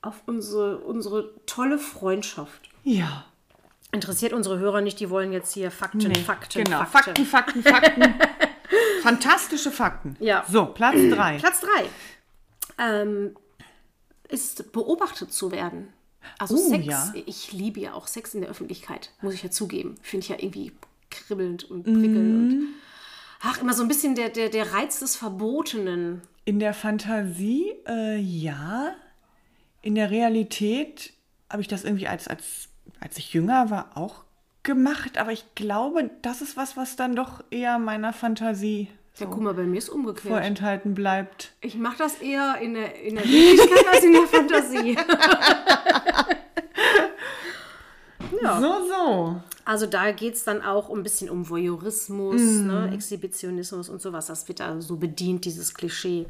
Auf 0.00 0.22
unsere, 0.26 0.78
unsere 0.78 1.30
tolle 1.44 1.78
Freundschaft. 1.78 2.70
Ja. 2.84 3.26
Interessiert 3.94 4.32
unsere 4.32 4.58
Hörer 4.58 4.80
nicht, 4.80 4.98
die 5.00 5.08
wollen 5.08 5.32
jetzt 5.32 5.54
hier 5.54 5.70
Fakten, 5.70 6.14
Fakten, 6.14 6.64
genau. 6.64 6.84
Fakten. 6.84 7.24
Fakten, 7.24 7.62
Fakten, 7.62 7.62
Fakten. 7.62 8.14
Fantastische 9.02 9.70
Fakten. 9.70 10.16
Ja. 10.18 10.44
So, 10.48 10.66
Platz 10.66 10.96
drei. 11.10 11.38
Platz 11.38 11.60
3 11.60 11.68
ähm, 12.78 13.36
ist 14.28 14.72
beobachtet 14.72 15.32
zu 15.32 15.52
werden. 15.52 15.92
Also 16.38 16.56
Oh, 16.56 16.70
Sex, 16.70 16.86
ja. 16.86 17.12
ich 17.26 17.52
liebe 17.52 17.80
ja 17.80 17.92
auch 17.94 18.06
Sex 18.06 18.34
in 18.34 18.40
der 18.40 18.50
Öffentlichkeit, 18.50 19.12
muss 19.20 19.34
ich 19.34 19.42
ja 19.42 19.50
zugeben. 19.50 19.96
Finde 20.02 20.24
ich 20.24 20.28
ja 20.30 20.36
irgendwie 20.38 20.72
kribbelnd 21.10 21.64
und 21.64 21.84
prickelnd. 21.84 22.52
Und, 22.52 22.68
ach, 23.42 23.60
immer 23.60 23.74
so 23.74 23.82
ein 23.82 23.88
bisschen 23.88 24.14
der, 24.14 24.30
der, 24.30 24.48
der 24.48 24.72
Reiz 24.72 25.00
des 25.00 25.16
Verbotenen. 25.16 26.22
In 26.46 26.58
der 26.58 26.74
Fantasie, 26.74 27.72
äh, 27.86 28.16
ja. 28.18 28.94
In 29.82 29.94
der 29.94 30.10
Realität 30.10 31.12
habe 31.50 31.60
ich 31.60 31.68
das 31.68 31.84
irgendwie 31.84 32.08
als, 32.08 32.26
als, 32.26 32.68
als 33.04 33.16
ich 33.18 33.32
jünger 33.32 33.70
war 33.70 33.90
auch 33.96 34.24
gemacht, 34.64 35.18
aber 35.18 35.30
ich 35.30 35.44
glaube, 35.54 36.10
das 36.22 36.40
ist 36.40 36.56
was, 36.56 36.76
was 36.76 36.96
dann 36.96 37.14
doch 37.14 37.44
eher 37.50 37.78
meiner 37.78 38.12
Fantasie 38.14 38.88
Ja, 39.18 39.26
guck 39.26 39.42
mal, 39.42 39.52
bei 39.54 39.64
mir 39.64 39.76
ist 39.78 39.90
umgekehrt. 39.90 40.26
vorenthalten 40.32 40.94
bleibt. 40.94 41.52
Ich 41.60 41.76
mache 41.76 41.98
das 41.98 42.16
eher 42.16 42.56
in 42.62 42.74
der, 42.74 43.00
in 43.02 43.14
der 43.16 43.24
Wirklichkeit 43.24 43.86
als 43.92 44.04
in 44.04 44.12
der 44.14 44.26
Fantasie. 44.26 44.98
Ja. 48.42 48.60
So, 48.60 48.72
so. 48.88 49.40
Also 49.64 49.86
da 49.86 50.10
geht 50.12 50.34
es 50.34 50.44
dann 50.44 50.60
auch 50.62 50.90
ein 50.90 51.02
bisschen 51.02 51.30
um 51.30 51.48
Voyeurismus, 51.48 52.40
Mhm. 52.40 52.66
ne, 52.66 52.90
Exhibitionismus 52.92 53.88
und 53.88 54.02
sowas. 54.02 54.26
Das 54.26 54.46
wird 54.48 54.60
da 54.60 54.80
so 54.80 54.96
bedient, 54.96 55.44
dieses 55.44 55.72
Klischee. 55.74 56.26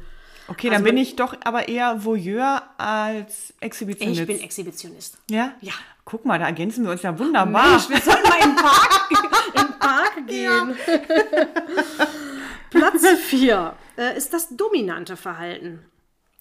Okay, 0.47 0.67
Also 0.69 0.77
dann 0.77 0.83
bin 0.83 0.97
ich 0.97 1.15
doch 1.15 1.35
aber 1.43 1.67
eher 1.67 2.03
Voyeur 2.05 2.61
als 2.77 3.53
Exhibitionist. 3.59 4.21
Ich 4.21 4.27
bin 4.27 4.39
Exhibitionist. 4.39 5.17
ja? 5.29 5.53
Ja. 5.61 5.73
Guck 6.07 6.23
mal, 6.23 6.37
da 6.37 6.45
ergänzen 6.45 6.83
wir 6.85 6.91
uns 6.91 7.01
ja 7.01 7.17
wunderbar. 7.17 7.71
Mensch, 7.71 7.89
wir 7.89 7.99
sollten 7.99 8.29
mal 8.29 8.37
in 8.43 8.49
den 8.49 8.55
Park, 8.57 9.09
den 9.57 9.79
Park 9.79 10.27
gehen. 10.27 10.75
Platz 12.69 13.05
4 13.29 13.75
äh, 13.97 14.17
ist 14.17 14.33
das 14.33 14.49
dominante 14.55 15.17
Verhalten. 15.17 15.83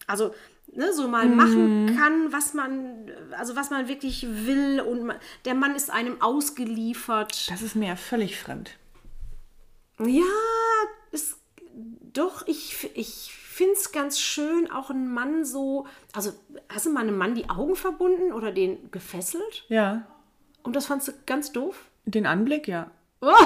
Also 0.07 0.35
ne, 0.73 0.93
so 0.93 1.09
mal 1.09 1.27
Mhm. 1.27 1.37
machen 1.37 1.97
kann, 1.97 2.33
was 2.33 2.53
man, 2.55 3.11
also 3.39 3.57
was 3.57 3.71
man 3.71 3.89
wirklich 3.89 4.27
will 4.29 4.81
und 4.81 5.05
man, 5.07 5.17
der 5.47 5.55
Mann 5.55 5.75
ist 5.75 5.91
einem 5.91 6.21
ausgeliefert. 6.21 7.51
Das 7.51 7.63
ist 7.63 7.75
mir 7.77 7.89
ja 7.89 7.97
völlig 7.97 8.39
fremd. 8.39 8.73
Ja, 9.99 10.23
ist, 11.13 11.37
doch, 12.13 12.47
ich, 12.47 12.91
ich 12.95 13.33
finde 13.55 13.75
es 13.75 13.93
ganz 13.93 14.19
schön, 14.19 14.71
auch 14.71 14.91
einen 14.91 15.13
Mann 15.13 15.45
so, 15.45 15.87
also 16.13 16.33
hast 16.69 16.87
du 16.87 16.91
mal 16.91 17.01
einem 17.01 17.17
Mann 17.17 17.35
die 17.35 17.49
Augen 17.49 17.77
verbunden 17.77 18.33
oder 18.33 18.53
den 18.53 18.91
gefesselt? 18.91 19.65
Ja. 19.69 20.07
Und 20.63 20.75
das 20.75 20.87
fandst 20.87 21.09
du 21.09 21.13
ganz 21.27 21.53
doof? 21.53 21.87
Den 22.05 22.27
Anblick, 22.27 22.69
ja. 22.69 22.91
Na, 23.21 23.37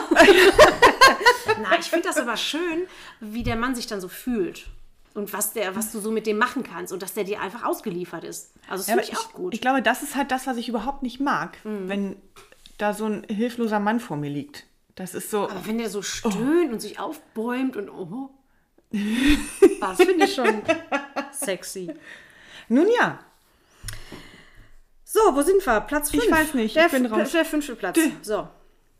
ich 1.79 1.87
finde 1.87 2.09
das 2.09 2.17
aber 2.17 2.37
schön, 2.37 2.87
wie 3.21 3.43
der 3.43 3.57
Mann 3.57 3.75
sich 3.75 3.87
dann 3.87 4.00
so 4.00 4.09
fühlt. 4.09 4.67
Und 5.15 5.33
was, 5.33 5.53
der, 5.53 5.75
was 5.77 5.93
du 5.93 6.00
so 6.00 6.11
mit 6.11 6.27
dem 6.27 6.38
machen 6.38 6.62
kannst 6.62 6.93
und 6.93 7.03
dass 7.03 7.15
der 7.15 7.25
dir 7.25 7.41
einfach 7.41 7.65
ausgeliefert 7.65 8.25
ist. 8.25 8.53
Also 8.69 8.83
das 8.83 8.88
Ja, 8.88 8.95
finde 8.95 9.12
ich 9.12 9.19
auch 9.19 9.33
gut. 9.33 9.55
Ich 9.55 9.61
glaube, 9.61 9.83
das 9.83 10.03
ist 10.03 10.17
halt 10.17 10.31
das, 10.31 10.47
was 10.47 10.57
ich 10.57 10.69
überhaupt 10.69 11.03
nicht 11.03 11.21
mag, 11.21 11.59
wenn 11.65 12.17
da 12.79 12.95
so 12.95 13.07
ein 13.07 13.25
hilfloser 13.25 13.81
Mann 13.81 14.00
vor 14.00 14.17
mir 14.17 14.31
liegt. 14.31 14.65
Das 14.95 15.15
ist 15.15 15.31
so. 15.31 15.49
aber 15.49 15.67
wenn 15.67 15.79
der 15.79 15.91
so 15.91 16.03
stöhnt 16.03 16.73
und 16.73 16.81
sich 16.81 16.99
aufbäumt 16.99 17.77
und 17.77 17.88
oh. 17.88 18.31
Das 19.80 19.97
finde 19.99 20.25
ich 20.25 20.35
schon 20.35 20.62
sexy. 21.33 21.95
Nun 22.68 22.88
ja, 22.90 23.18
So, 25.04 25.21
wo 25.35 25.42
sind 25.42 25.64
wir? 25.66 25.80
Platz 25.83 26.11
5. 26.11 26.25
Ich 26.25 26.30
weiß 26.30 26.54
nicht, 26.54 26.76
Der, 26.76 26.87
ich 26.87 26.92
bin 26.92 27.07
raus. 27.07 27.30
der 27.33 27.45
fünfte 27.45 27.76
Platz. 27.76 27.99
So, 28.23 28.49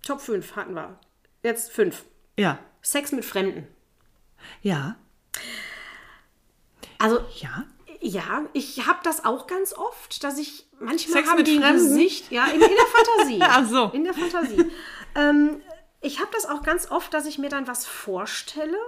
Top 0.07 0.21
5 0.21 0.57
hatten 0.57 0.75
wir. 0.75 0.99
Jetzt 1.43 1.71
5. 1.73 2.05
ja, 2.39 2.59
Sex 2.83 3.13
mit 3.13 3.25
Fremden. 3.25 3.67
ja, 4.63 4.97
Also, 6.99 7.21
ja. 7.37 7.65
ja, 8.01 8.45
ich 8.53 8.87
habe 8.87 8.99
das 9.05 9.25
auch 9.25 9.47
ganz 9.47 9.73
oft, 9.75 10.23
dass 10.25 10.39
ich 10.39 10.67
manchmal 10.81 11.19
Sex 11.19 11.29
haben 11.29 11.39
mit 11.39 11.47
die 11.47 11.59
Fremden? 11.59 11.75
Gesicht, 11.75 12.31
ja, 12.31 12.47
in, 12.47 12.55
in 12.55 12.61
der 12.61 12.69
Fantasie. 12.87 13.39
Ach 13.43 13.67
so. 13.69 13.85
In 13.95 14.05
der 14.05 14.15
Fantasie. 14.15 14.71
ähm, 15.15 15.61
ich 16.01 16.21
habe 16.21 16.31
das 16.33 16.47
auch 16.47 16.63
ganz 16.63 16.91
oft, 16.91 17.13
dass 17.13 17.27
ich 17.27 17.39
mir 17.39 17.49
dann 17.51 17.67
was 17.67 17.85
vorstelle. 17.87 18.79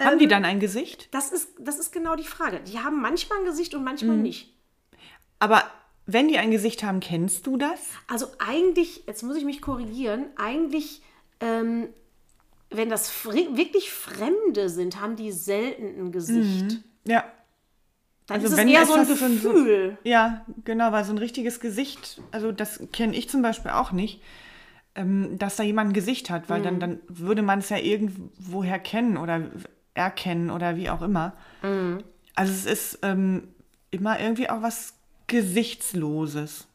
Haben 0.00 0.14
Ähm, 0.14 0.18
die 0.18 0.28
dann 0.28 0.44
ein 0.44 0.60
Gesicht? 0.60 1.08
Das 1.12 1.30
ist, 1.30 1.50
das 1.58 1.78
ist 1.78 1.92
genau 1.92 2.16
die 2.16 2.24
Frage. 2.24 2.60
Die 2.60 2.80
haben 2.80 3.00
manchmal 3.00 3.38
ein 3.38 3.44
Gesicht 3.44 3.74
und 3.74 3.80
Mhm. 3.80 3.84
manchmal 3.84 4.16
nicht. 4.16 4.52
Aber 5.38 5.62
wenn 6.06 6.28
die 6.28 6.38
ein 6.38 6.50
Gesicht 6.50 6.82
haben, 6.82 7.00
kennst 7.00 7.46
du 7.46 7.56
das? 7.56 7.78
Also 8.08 8.26
eigentlich, 8.38 9.04
jetzt 9.06 9.22
muss 9.22 9.36
ich 9.36 9.44
mich 9.44 9.60
korrigieren, 9.62 10.26
eigentlich, 10.36 11.02
ähm, 11.40 11.88
wenn 12.70 12.88
das 12.90 13.10
fri- 13.10 13.56
wirklich 13.56 13.92
Fremde 13.92 14.68
sind, 14.68 15.00
haben 15.00 15.16
die 15.16 15.30
selten 15.32 16.06
ein 16.06 16.12
Gesicht. 16.12 16.80
Ja. 17.06 17.24
Dann 18.26 18.36
Also 18.42 18.54
ist 18.54 18.58
es 18.60 18.66
eher 18.66 18.86
so 18.86 18.94
ein 18.94 19.06
das 19.06 19.18
so 19.18 19.24
Gefühl. 19.52 19.98
Ja, 20.02 20.44
genau, 20.64 20.90
weil 20.92 21.04
so 21.04 21.12
ein 21.12 21.18
richtiges 21.18 21.60
Gesicht, 21.60 22.20
also 22.32 22.52
das 22.52 22.80
kenne 22.92 23.14
ich 23.14 23.28
zum 23.28 23.42
Beispiel 23.42 23.70
auch 23.70 23.92
nicht, 23.92 24.22
ähm, 24.94 25.38
dass 25.38 25.56
da 25.56 25.62
jemand 25.62 25.90
ein 25.90 25.94
Gesicht 25.94 26.30
hat, 26.30 26.48
weil 26.48 26.60
Mhm. 26.60 26.64
dann, 26.64 26.80
dann 26.80 27.00
würde 27.08 27.42
man 27.42 27.58
es 27.60 27.68
ja 27.68 27.76
irgendwoher 27.78 28.78
kennen 28.78 29.18
oder 29.18 29.50
erkennen 29.94 30.50
oder 30.50 30.76
wie 30.76 30.90
auch 30.90 31.02
immer. 31.02 31.32
Mhm. 31.62 32.02
Also 32.34 32.52
es 32.52 32.66
ist 32.66 32.98
ähm, 33.02 33.48
immer 33.90 34.18
irgendwie 34.20 34.50
auch 34.50 34.60
was 34.62 34.94
Gesichtsloses. 35.28 36.66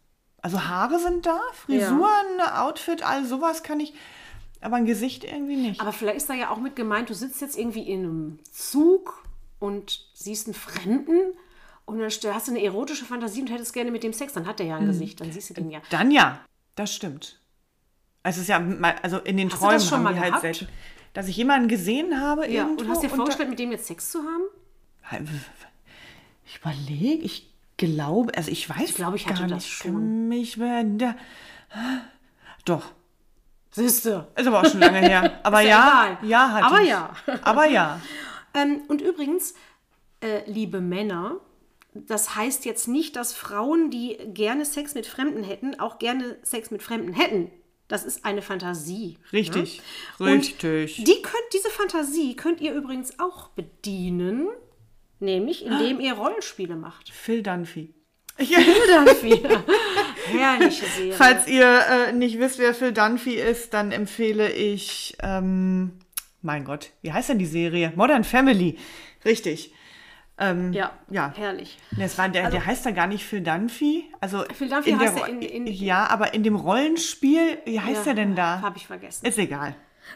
Also 0.41 0.63
Haare 0.67 0.99
sind 0.99 1.25
da, 1.25 1.39
Frisuren, 1.53 2.41
Outfit, 2.55 3.03
all 3.03 3.25
sowas 3.25 3.61
kann 3.63 3.79
ich, 3.81 3.93
aber 4.61 4.77
ein 4.77 4.85
Gesicht 4.85 5.23
irgendwie 5.25 5.57
nicht. 5.57 5.81
Aber 5.81 5.91
vielleicht 5.91 6.17
ist 6.17 6.29
da 6.29 6.33
ja 6.33 6.49
auch 6.49 6.57
mit 6.59 6.75
gemeint, 6.75 7.09
du 7.09 7.13
sitzt 7.13 7.41
jetzt 7.41 7.57
irgendwie 7.57 7.83
in 7.89 8.03
einem 8.03 8.39
Zug 8.51 9.23
und 9.59 10.05
siehst 10.13 10.47
einen 10.47 10.53
Fremden 10.53 11.33
und 11.85 11.99
dann 11.99 12.07
st- 12.09 12.31
hast 12.33 12.47
du 12.47 12.51
eine 12.51 12.63
erotische 12.63 13.03
Fantasie 13.03 13.41
und 13.41 13.51
hättest 13.51 13.73
gerne 13.73 13.91
mit 13.91 14.03
dem 14.03 14.13
Sex, 14.13 14.31
dann 14.33 14.47
hat 14.47 14.59
der 14.59 14.67
ja 14.67 14.77
ein 14.77 14.83
Mhm. 14.83 14.87
Gesicht, 14.87 15.19
dann 15.19 15.31
siehst 15.31 15.49
du 15.49 15.53
den 15.55 15.69
ja. 15.71 15.81
Dann 15.89 16.09
ja, 16.11 16.39
das 16.75 16.93
stimmt. 16.93 17.39
Es 18.23 18.37
ist 18.37 18.47
ja, 18.47 18.63
also 19.01 19.17
in 19.19 19.35
den 19.37 19.47
Hast 19.49 19.55
du 19.55 19.59
Träumen 19.59 19.73
das 19.75 19.87
schon 19.89 19.97
haben 19.97 20.03
mal 20.03 20.19
halt 20.19 20.27
gehabt? 20.27 20.41
selten. 20.41 20.67
Dass 21.13 21.27
ich 21.27 21.37
jemanden 21.37 21.67
gesehen 21.67 22.19
habe 22.21 22.47
ja. 22.47 22.63
irgendwo. 22.63 22.83
Und 22.83 22.89
hast 22.89 23.03
dir 23.03 23.09
da- 23.09 23.15
vorgestellt, 23.15 23.49
mit 23.49 23.59
dem 23.59 23.71
jetzt 23.71 23.87
Sex 23.87 24.11
zu 24.11 24.19
haben? 24.19 24.43
Ich 26.45 26.57
überlege, 26.59 27.23
ich 27.23 27.51
glaube, 27.77 28.31
also 28.35 28.51
ich 28.51 28.69
weiß 28.69 28.89
Ich 28.89 28.95
glaube, 28.95 29.15
ich 29.17 29.25
gar 29.25 29.37
hatte 29.39 29.47
das 29.47 29.63
nicht. 29.63 29.73
schon. 29.73 30.27
Mich 30.27 30.57
mehr 30.57 30.83
doch, 32.65 32.91
Siehst 33.71 34.05
du. 34.05 34.27
ist 34.35 34.47
aber 34.47 34.61
auch 34.61 34.65
schon 34.65 34.79
lange 34.79 34.99
her. 34.99 35.39
Aber 35.43 35.61
ja 35.61 36.17
ja, 36.21 36.27
ja, 36.27 36.51
hatte 36.51 36.65
Aber 36.65 36.81
ich. 36.81 36.89
ja. 36.89 37.13
Aber 37.43 37.65
ja. 37.65 38.01
Ähm, 38.55 38.81
und 38.87 38.99
übrigens, 39.01 39.53
äh, 40.21 40.41
liebe 40.49 40.81
Männer, 40.81 41.35
das 41.93 42.35
heißt 42.35 42.65
jetzt 42.65 42.87
nicht, 42.87 43.15
dass 43.15 43.31
Frauen, 43.31 43.91
die 43.91 44.17
gerne 44.33 44.65
Sex 44.65 44.95
mit 44.95 45.05
Fremden 45.05 45.43
hätten, 45.43 45.79
auch 45.79 45.99
gerne 45.99 46.35
Sex 46.41 46.71
mit 46.71 46.81
Fremden 46.81 47.13
hätten. 47.13 47.51
Das 47.89 48.05
ist 48.05 48.23
eine 48.23 48.41
Fantasie. 48.41 49.17
Richtig, 49.33 49.81
Und 50.19 50.27
richtig. 50.27 51.03
Die 51.03 51.21
könnt, 51.21 51.53
diese 51.53 51.69
Fantasie 51.69 52.35
könnt 52.35 52.61
ihr 52.61 52.73
übrigens 52.73 53.19
auch 53.19 53.49
bedienen, 53.49 54.47
nämlich 55.19 55.65
indem 55.65 55.99
ihr 55.99 56.13
Rollenspiele 56.13 56.75
macht. 56.75 57.09
Phil 57.09 57.41
Dunphy. 57.43 57.93
Philadelphia. 58.37 59.63
Herrliche 60.27 60.85
Serie. 60.85 61.13
Falls 61.13 61.47
ihr 61.47 61.81
äh, 61.89 62.13
nicht 62.13 62.39
wisst, 62.39 62.59
wer 62.59 62.73
Phil 62.75 62.93
Dunphy 62.93 63.33
ist, 63.33 63.73
dann 63.73 63.91
empfehle 63.91 64.51
ich, 64.51 65.17
ähm, 65.21 65.93
mein 66.43 66.63
Gott, 66.63 66.91
wie 67.01 67.11
heißt 67.11 67.29
denn 67.29 67.39
die 67.39 67.45
Serie? 67.47 67.91
Modern 67.95 68.23
Family. 68.23 68.77
Richtig. 69.25 69.73
Ähm, 70.39 70.71
ja, 70.73 70.91
ja. 71.09 71.33
herrlich. 71.35 71.77
Es 71.99 72.17
war, 72.17 72.29
der, 72.29 72.49
der 72.49 72.65
heißt 72.65 72.85
da 72.85 72.91
gar 72.91 73.07
nicht 73.07 73.25
Phil 73.25 73.41
Dunphy. 73.41 74.05
Also 74.21 74.43
Phil 74.53 74.69
Dunphy 74.69 74.91
in 74.91 74.99
der 74.99 75.07
heißt 75.13 75.19
er 75.21 75.27
in- 75.27 75.41
in- 75.41 75.67
ja, 75.67 76.07
aber 76.07 76.33
in 76.33 76.43
dem 76.43 76.55
Rollenspiel, 76.55 77.57
wie 77.65 77.79
heißt 77.79 78.07
er 78.07 78.13
denn 78.13 78.35
da? 78.35 78.61
Habe 78.61 78.77
ich 78.77 78.87
vergessen. 78.87 79.25
Ist 79.25 79.37
egal. 79.37 79.75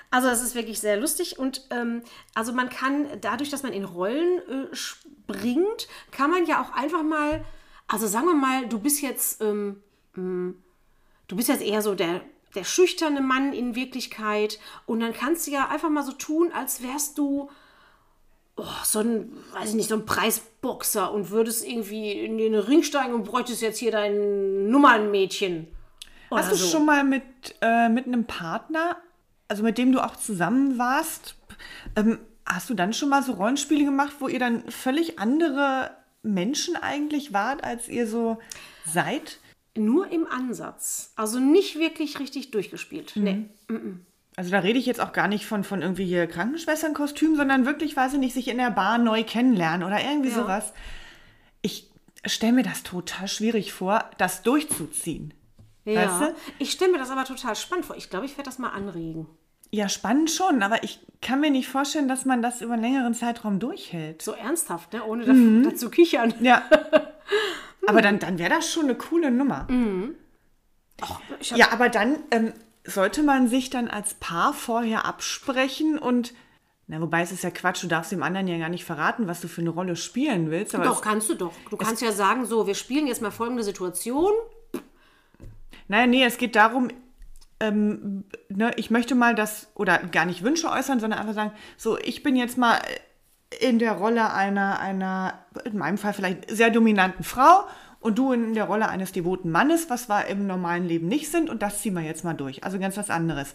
Also 0.10 0.27
das 0.30 0.42
ist 0.42 0.56
wirklich 0.56 0.80
sehr 0.80 0.98
lustig 0.98 1.38
und 1.38 1.68
ähm, 1.70 2.01
also 2.34 2.51
man 2.53 2.70
kann 2.70 3.06
dadurch, 3.22 3.50
dass 3.51 3.62
man 3.63 3.74
in 3.74 3.84
Rollen 3.84 4.39
äh, 4.72 4.75
springt, 4.75 5.88
kann 6.12 6.32
man 6.32 6.46
ja 6.46 6.62
auch 6.62 6.74
einfach 6.75 7.03
mal, 7.03 7.44
also 7.88 8.08
sagen 8.08 8.25
wir 8.25 8.34
mal, 8.34 8.68
du 8.68 8.80
bist 8.80 9.01
jetzt, 9.01 9.42
ähm, 9.42 9.84
mh, 10.15 10.53
du 11.27 11.36
bist 11.36 11.50
jetzt 11.50 11.62
eher 11.63 11.82
so 11.82 11.96
der 11.96 12.22
der 12.56 12.63
schüchterne 12.63 13.20
Mann 13.20 13.51
in 13.51 13.74
Wirklichkeit 13.75 14.60
und 14.86 15.00
dann 15.00 15.12
kannst 15.12 15.48
du 15.48 15.51
ja 15.51 15.70
einfach 15.70 15.89
mal 15.89 16.03
so 16.03 16.12
tun, 16.12 16.51
als 16.53 16.84
wärst 16.84 17.18
du 17.18 17.50
oh, 18.58 18.66
so 18.84 19.00
ein, 19.00 19.32
weiß 19.54 19.70
ich 19.70 19.76
nicht, 19.76 19.90
so 19.90 19.96
ein 19.96 20.06
Preisboxer 20.06 21.12
und 21.12 21.30
würdest 21.30 21.68
irgendwie 21.68 22.12
in 22.12 22.38
den 22.38 22.56
Ring 22.56 22.84
steigen 22.84 23.14
und 23.14 23.26
bräuchtest 23.26 23.62
jetzt 23.62 23.80
hier 23.80 23.92
dein 23.92 24.70
Nummernmädchen. 24.70 25.68
Hast 26.32 26.52
du 26.52 26.56
so. 26.56 26.68
schon 26.68 26.86
mal 26.86 27.04
mit, 27.04 27.24
äh, 27.62 27.90
mit 27.90 28.08
einem 28.08 28.26
Partner, 28.26 28.98
also 29.48 29.64
mit 29.64 29.78
dem 29.78 29.92
du 29.92 30.04
auch 30.04 30.16
zusammen 30.16 30.78
warst, 30.78 31.36
ähm, 31.96 32.20
hast 32.46 32.70
du 32.70 32.74
dann 32.74 32.94
schon 32.94 33.10
mal 33.10 33.24
so 33.24 33.34
Rollenspiele 33.34 33.86
gemacht, 33.86 34.14
wo 34.20 34.28
ihr 34.28 34.40
dann 34.40 34.70
völlig 34.70 35.20
andere 35.20 35.92
Menschen 36.24 36.76
eigentlich 36.76 37.34
wart, 37.34 37.64
als 37.64 37.88
ihr 37.88 38.08
so 38.08 38.40
seid? 38.86 39.40
Nur 39.76 40.12
im 40.12 40.28
Ansatz. 40.28 41.12
Also 41.16 41.40
nicht 41.40 41.78
wirklich 41.78 42.20
richtig 42.20 42.52
durchgespielt. 42.52 43.14
Nee. 43.16 43.46
Also 44.36 44.50
da 44.52 44.60
rede 44.60 44.80
ich 44.80 44.86
jetzt 44.86 45.00
auch 45.00 45.13
gar 45.13 45.28
nicht 45.28 45.46
von, 45.46 45.63
von 45.63 45.82
irgendwie 45.82 46.06
hier 46.06 46.25
Krankenschwesternkostüm, 46.28 47.36
sondern 47.36 47.66
wirklich, 47.66 47.96
weiß 47.96 48.13
ich 48.13 48.20
nicht, 48.20 48.34
sich 48.34 48.48
in 48.48 48.58
der 48.58 48.72
Bar 48.72 48.98
neu 48.98 49.24
kennenlernen 49.24 49.86
oder 49.86 50.02
irgendwie 50.04 50.30
Ja. 50.30 50.36
sowas. 50.36 50.74
Ich 51.62 51.90
stelle 52.25 52.54
mir 52.54 52.63
das 52.63 52.84
total 52.84 53.28
schwierig 53.28 53.74
vor, 53.74 54.10
das 54.18 54.42
durchzuziehen. 54.42 55.34
Ja. 55.86 56.20
Weißt 56.20 56.22
du? 56.32 56.36
Ich 56.60 56.72
stelle 56.72 56.92
mir 56.92 56.98
das 56.98 57.12
aber 57.12 57.25
total 57.25 57.56
spannend 57.56 57.86
vor. 57.86 57.96
Ich 57.96 58.10
glaube, 58.10 58.25
ich 58.25 58.38
werde 58.38 58.50
das 58.50 58.58
mal 58.58 58.70
anregen. 58.70 59.28
Ja, 59.70 59.90
spannend 59.90 60.30
schon, 60.30 60.62
aber 60.63 60.84
ich 60.84 61.00
kann 61.22 61.40
mir 61.42 61.50
nicht 61.50 61.68
vorstellen, 61.68 62.08
dass 62.08 62.25
man 62.25 62.42
das 62.42 62.62
über 62.62 62.74
einen 62.74 62.84
längeren 62.84 63.13
Zeitraum 63.13 63.60
durchhält. 63.60 64.22
So 64.22 64.34
ernsthaft, 64.34 64.94
ne? 64.94 65.04
ohne 65.04 65.25
da, 65.25 65.70
dazu 65.70 65.90
kichern. 65.90 66.34
Ja. 66.42 66.62
aber 67.88 68.02
dann, 68.02 68.20
dann 68.20 68.38
wäre 68.38 68.52
das 68.52 68.72
schon 68.72 68.84
eine 68.86 68.96
coole 68.96 69.32
Nummer. 69.32 69.68
Ich 71.40 71.52
hab, 71.52 71.58
Ja, 71.58 71.72
aber 71.72 71.90
dann 71.90 72.18
ähm, 72.32 72.54
sollte 72.86 73.24
man 73.24 73.48
sich 73.48 73.70
dann 73.70 73.88
als 73.88 74.16
Paar 74.16 74.54
vorher 74.54 75.06
absprechen 75.06 75.98
und, 75.98 76.34
na, 76.88 77.00
wobei 77.00 77.22
es 77.22 77.32
ist 77.32 77.44
ja 77.44 77.52
Quatsch, 77.52 77.84
du 77.84 77.88
darfst 77.88 78.12
dem 78.12 78.24
anderen 78.24 78.48
ja 78.48 78.58
gar 78.58 78.70
nicht 78.70 78.86
verraten, 78.86 79.28
was 79.28 79.42
du 79.42 79.48
für 79.48 79.62
eine 79.62 79.70
Rolle 79.70 79.96
spielen 79.96 80.52
willst. 80.52 80.75
Aber 80.75 80.84
Doch, 80.84 80.98
es, 80.98 81.02
kannst 81.02 81.30
du 81.30 81.36
doch. 81.36 81.54
Du 81.70 81.78
kannst 81.78 82.02
ja 82.02 82.12
sagen, 82.12 82.46
so, 82.46 82.68
wir 82.68 82.75
spielen 82.75 83.08
jetzt 83.08 83.22
mal 83.22 83.32
folgende 83.32 83.63
Situation. 83.63 84.34
naja, 85.88 86.08
nee, 86.08 86.25
es 86.25 86.38
geht 86.38 86.56
darum, 86.56 86.90
ähm, 87.60 88.25
ne, 88.50 88.72
ich 88.75 88.92
möchte 88.92 89.16
mal 89.16 89.34
das, 89.34 89.72
oder 89.75 89.98
gar 90.00 90.25
nicht 90.25 90.44
Wünsche 90.44 90.70
äußern, 90.70 91.00
sondern 91.00 91.20
einfach 91.20 91.34
sagen, 91.34 91.52
so, 91.78 91.98
ich 91.98 92.22
bin 92.22 92.36
jetzt 92.36 92.58
mal 92.58 92.82
in 93.60 93.80
der 93.80 93.94
Rolle 93.94 94.34
einer, 94.34 94.80
einer, 94.80 95.46
in 95.63 95.78
meinem 95.78 95.98
Fall 95.98 96.13
vielleicht 96.13 96.50
sehr 96.50 96.70
dominanten 96.70 97.24
Frau 97.24 97.66
und 98.04 98.18
du 98.18 98.34
in 98.34 98.54
der 98.54 98.66
Rolle 98.66 98.89
eines 98.89 99.12
devoten 99.12 99.50
Mannes, 99.50 99.89
was 99.89 100.10
wir 100.10 100.26
im 100.28 100.46
normalen 100.46 100.86
Leben 100.86 101.08
nicht 101.08 101.32
sind 101.32 101.50
und 101.50 101.62
das 101.62 101.82
ziehen 101.82 101.94
wir 101.94 102.02
jetzt 102.02 102.24
mal 102.24 102.34
durch. 102.34 102.63
Also 102.63 102.78
ganz 102.78 102.98
was 102.98 103.10
anderes. 103.10 103.54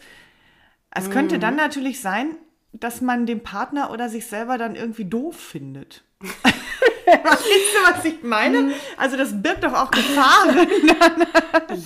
Es 0.90 1.10
könnte 1.10 1.38
dann 1.38 1.54
natürlich 1.54 2.00
sein, 2.00 2.34
dass 2.72 3.00
man 3.00 3.26
den 3.26 3.42
Partner 3.42 3.90
oder 3.90 4.08
sich 4.08 4.26
selber 4.26 4.56
dann 4.58 4.74
irgendwie 4.74 5.04
doof 5.04 5.36
findet. 5.36 6.02
Weißt 6.22 7.44
du, 7.44 7.94
was 7.94 8.04
ich 8.04 8.22
meine? 8.22 8.72
Also 8.96 9.16
das 9.16 9.40
birgt 9.40 9.64
doch 9.64 9.74
auch 9.74 9.90
Gefahren. 9.90 10.66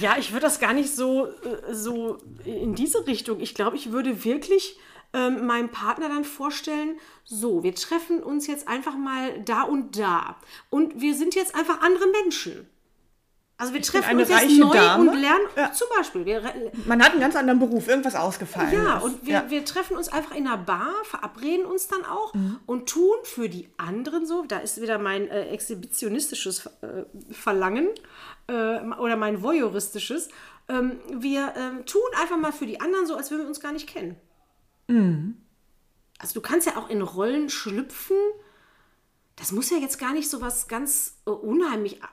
Ja, 0.01 0.17
ich 0.19 0.33
würde 0.33 0.47
das 0.47 0.61
gar 0.61 0.73
nicht 0.73 0.95
so, 0.95 1.27
äh, 1.27 1.73
so 1.73 2.19
in 2.45 2.75
diese 2.75 3.07
Richtung. 3.07 3.41
Ich 3.41 3.55
glaube, 3.55 3.77
ich 3.77 3.93
würde 3.93 4.25
wirklich 4.25 4.79
ähm, 5.13 5.47
meinem 5.47 5.69
Partner 5.71 6.09
dann 6.09 6.25
vorstellen, 6.25 6.99
so, 7.25 7.63
wir 7.63 7.75
treffen 7.75 8.23
uns 8.23 8.47
jetzt 8.47 8.69
einfach 8.69 8.97
mal 8.97 9.41
da 9.45 9.63
und 9.63 9.99
da. 9.99 10.37
Und 10.71 11.01
wir 11.01 11.15
sind 11.15 11.35
jetzt 11.35 11.55
einfach 11.55 11.81
andere 11.83 12.07
Menschen. 12.23 12.69
Also 13.59 13.75
wir 13.75 13.83
treffen 13.83 14.19
uns 14.19 14.29
jetzt 14.29 14.59
neu 14.59 14.73
Dame. 14.73 15.09
und 15.09 15.17
lernen, 15.21 15.45
Ja. 15.57 15.71
zum 15.73 15.87
Beispiel, 15.97 16.25
wir, 16.25 16.43
Man 16.87 17.01
hat 17.01 17.13
einen 17.13 17.21
ganz 17.21 17.37
anderen 17.37 17.61
Beruf, 17.61 17.87
irgendwas 17.87 18.17
ausgefallen. 18.17 18.73
ja, 18.73 18.97
ist. 18.97 19.05
und 19.05 19.25
wir, 19.25 19.45
wir 19.51 19.65
treffen 19.65 19.97
uns 19.97 20.09
einfach 20.09 20.35
in 20.35 20.49
einer 20.49 20.57
Bar, 20.59 20.91
verabreden 21.05 21.65
uns 21.67 21.87
dann 21.87 22.05
auch 22.05 22.33
und 22.67 22.89
tun 22.89 23.15
für 23.23 23.49
die 23.49 23.69
anderen 23.77 24.27
so, 24.27 24.45
da 24.49 24.59
ist 24.59 24.81
wieder 24.81 24.99
mein 24.99 25.29
äh, 25.29 25.47
exhibitionistisches 25.51 26.67
äh, 26.81 27.05
Verlangen 27.31 27.87
äh, 28.49 28.53
oder 28.99 29.17
mein 29.17 29.43
voyeuristisches, 29.43 30.29
ähm, 30.69 30.99
wir 31.13 31.53
ähm, 31.57 31.87
tun 31.87 32.03
einfach 32.21 32.39
mal 32.39 32.53
für 32.53 32.67
die 32.67 32.81
anderen 32.81 33.07
so, 33.07 33.15
als 33.15 33.31
würden 33.31 33.43
wir 33.43 33.49
uns 33.49 33.61
gar 33.61 33.73
nicht 33.73 33.87
kennen. 33.87 34.17
Also 34.89 36.35
du 36.35 36.41
kannst 36.41 36.67
ja 36.67 36.77
auch 36.77 36.89
in 36.89 37.03
Rollen 37.03 37.49
schlüpfen, 37.49 38.17
das 39.37 39.51
muss 39.51 39.71
ja 39.71 39.79
jetzt 39.79 39.99
gar 39.99 40.13
nicht 40.13 40.29
so 40.31 40.41
was 40.41 40.69
ganz 40.69 41.17
äh, 41.27 41.31
unheimlich 41.31 42.01
äh, 42.03 42.07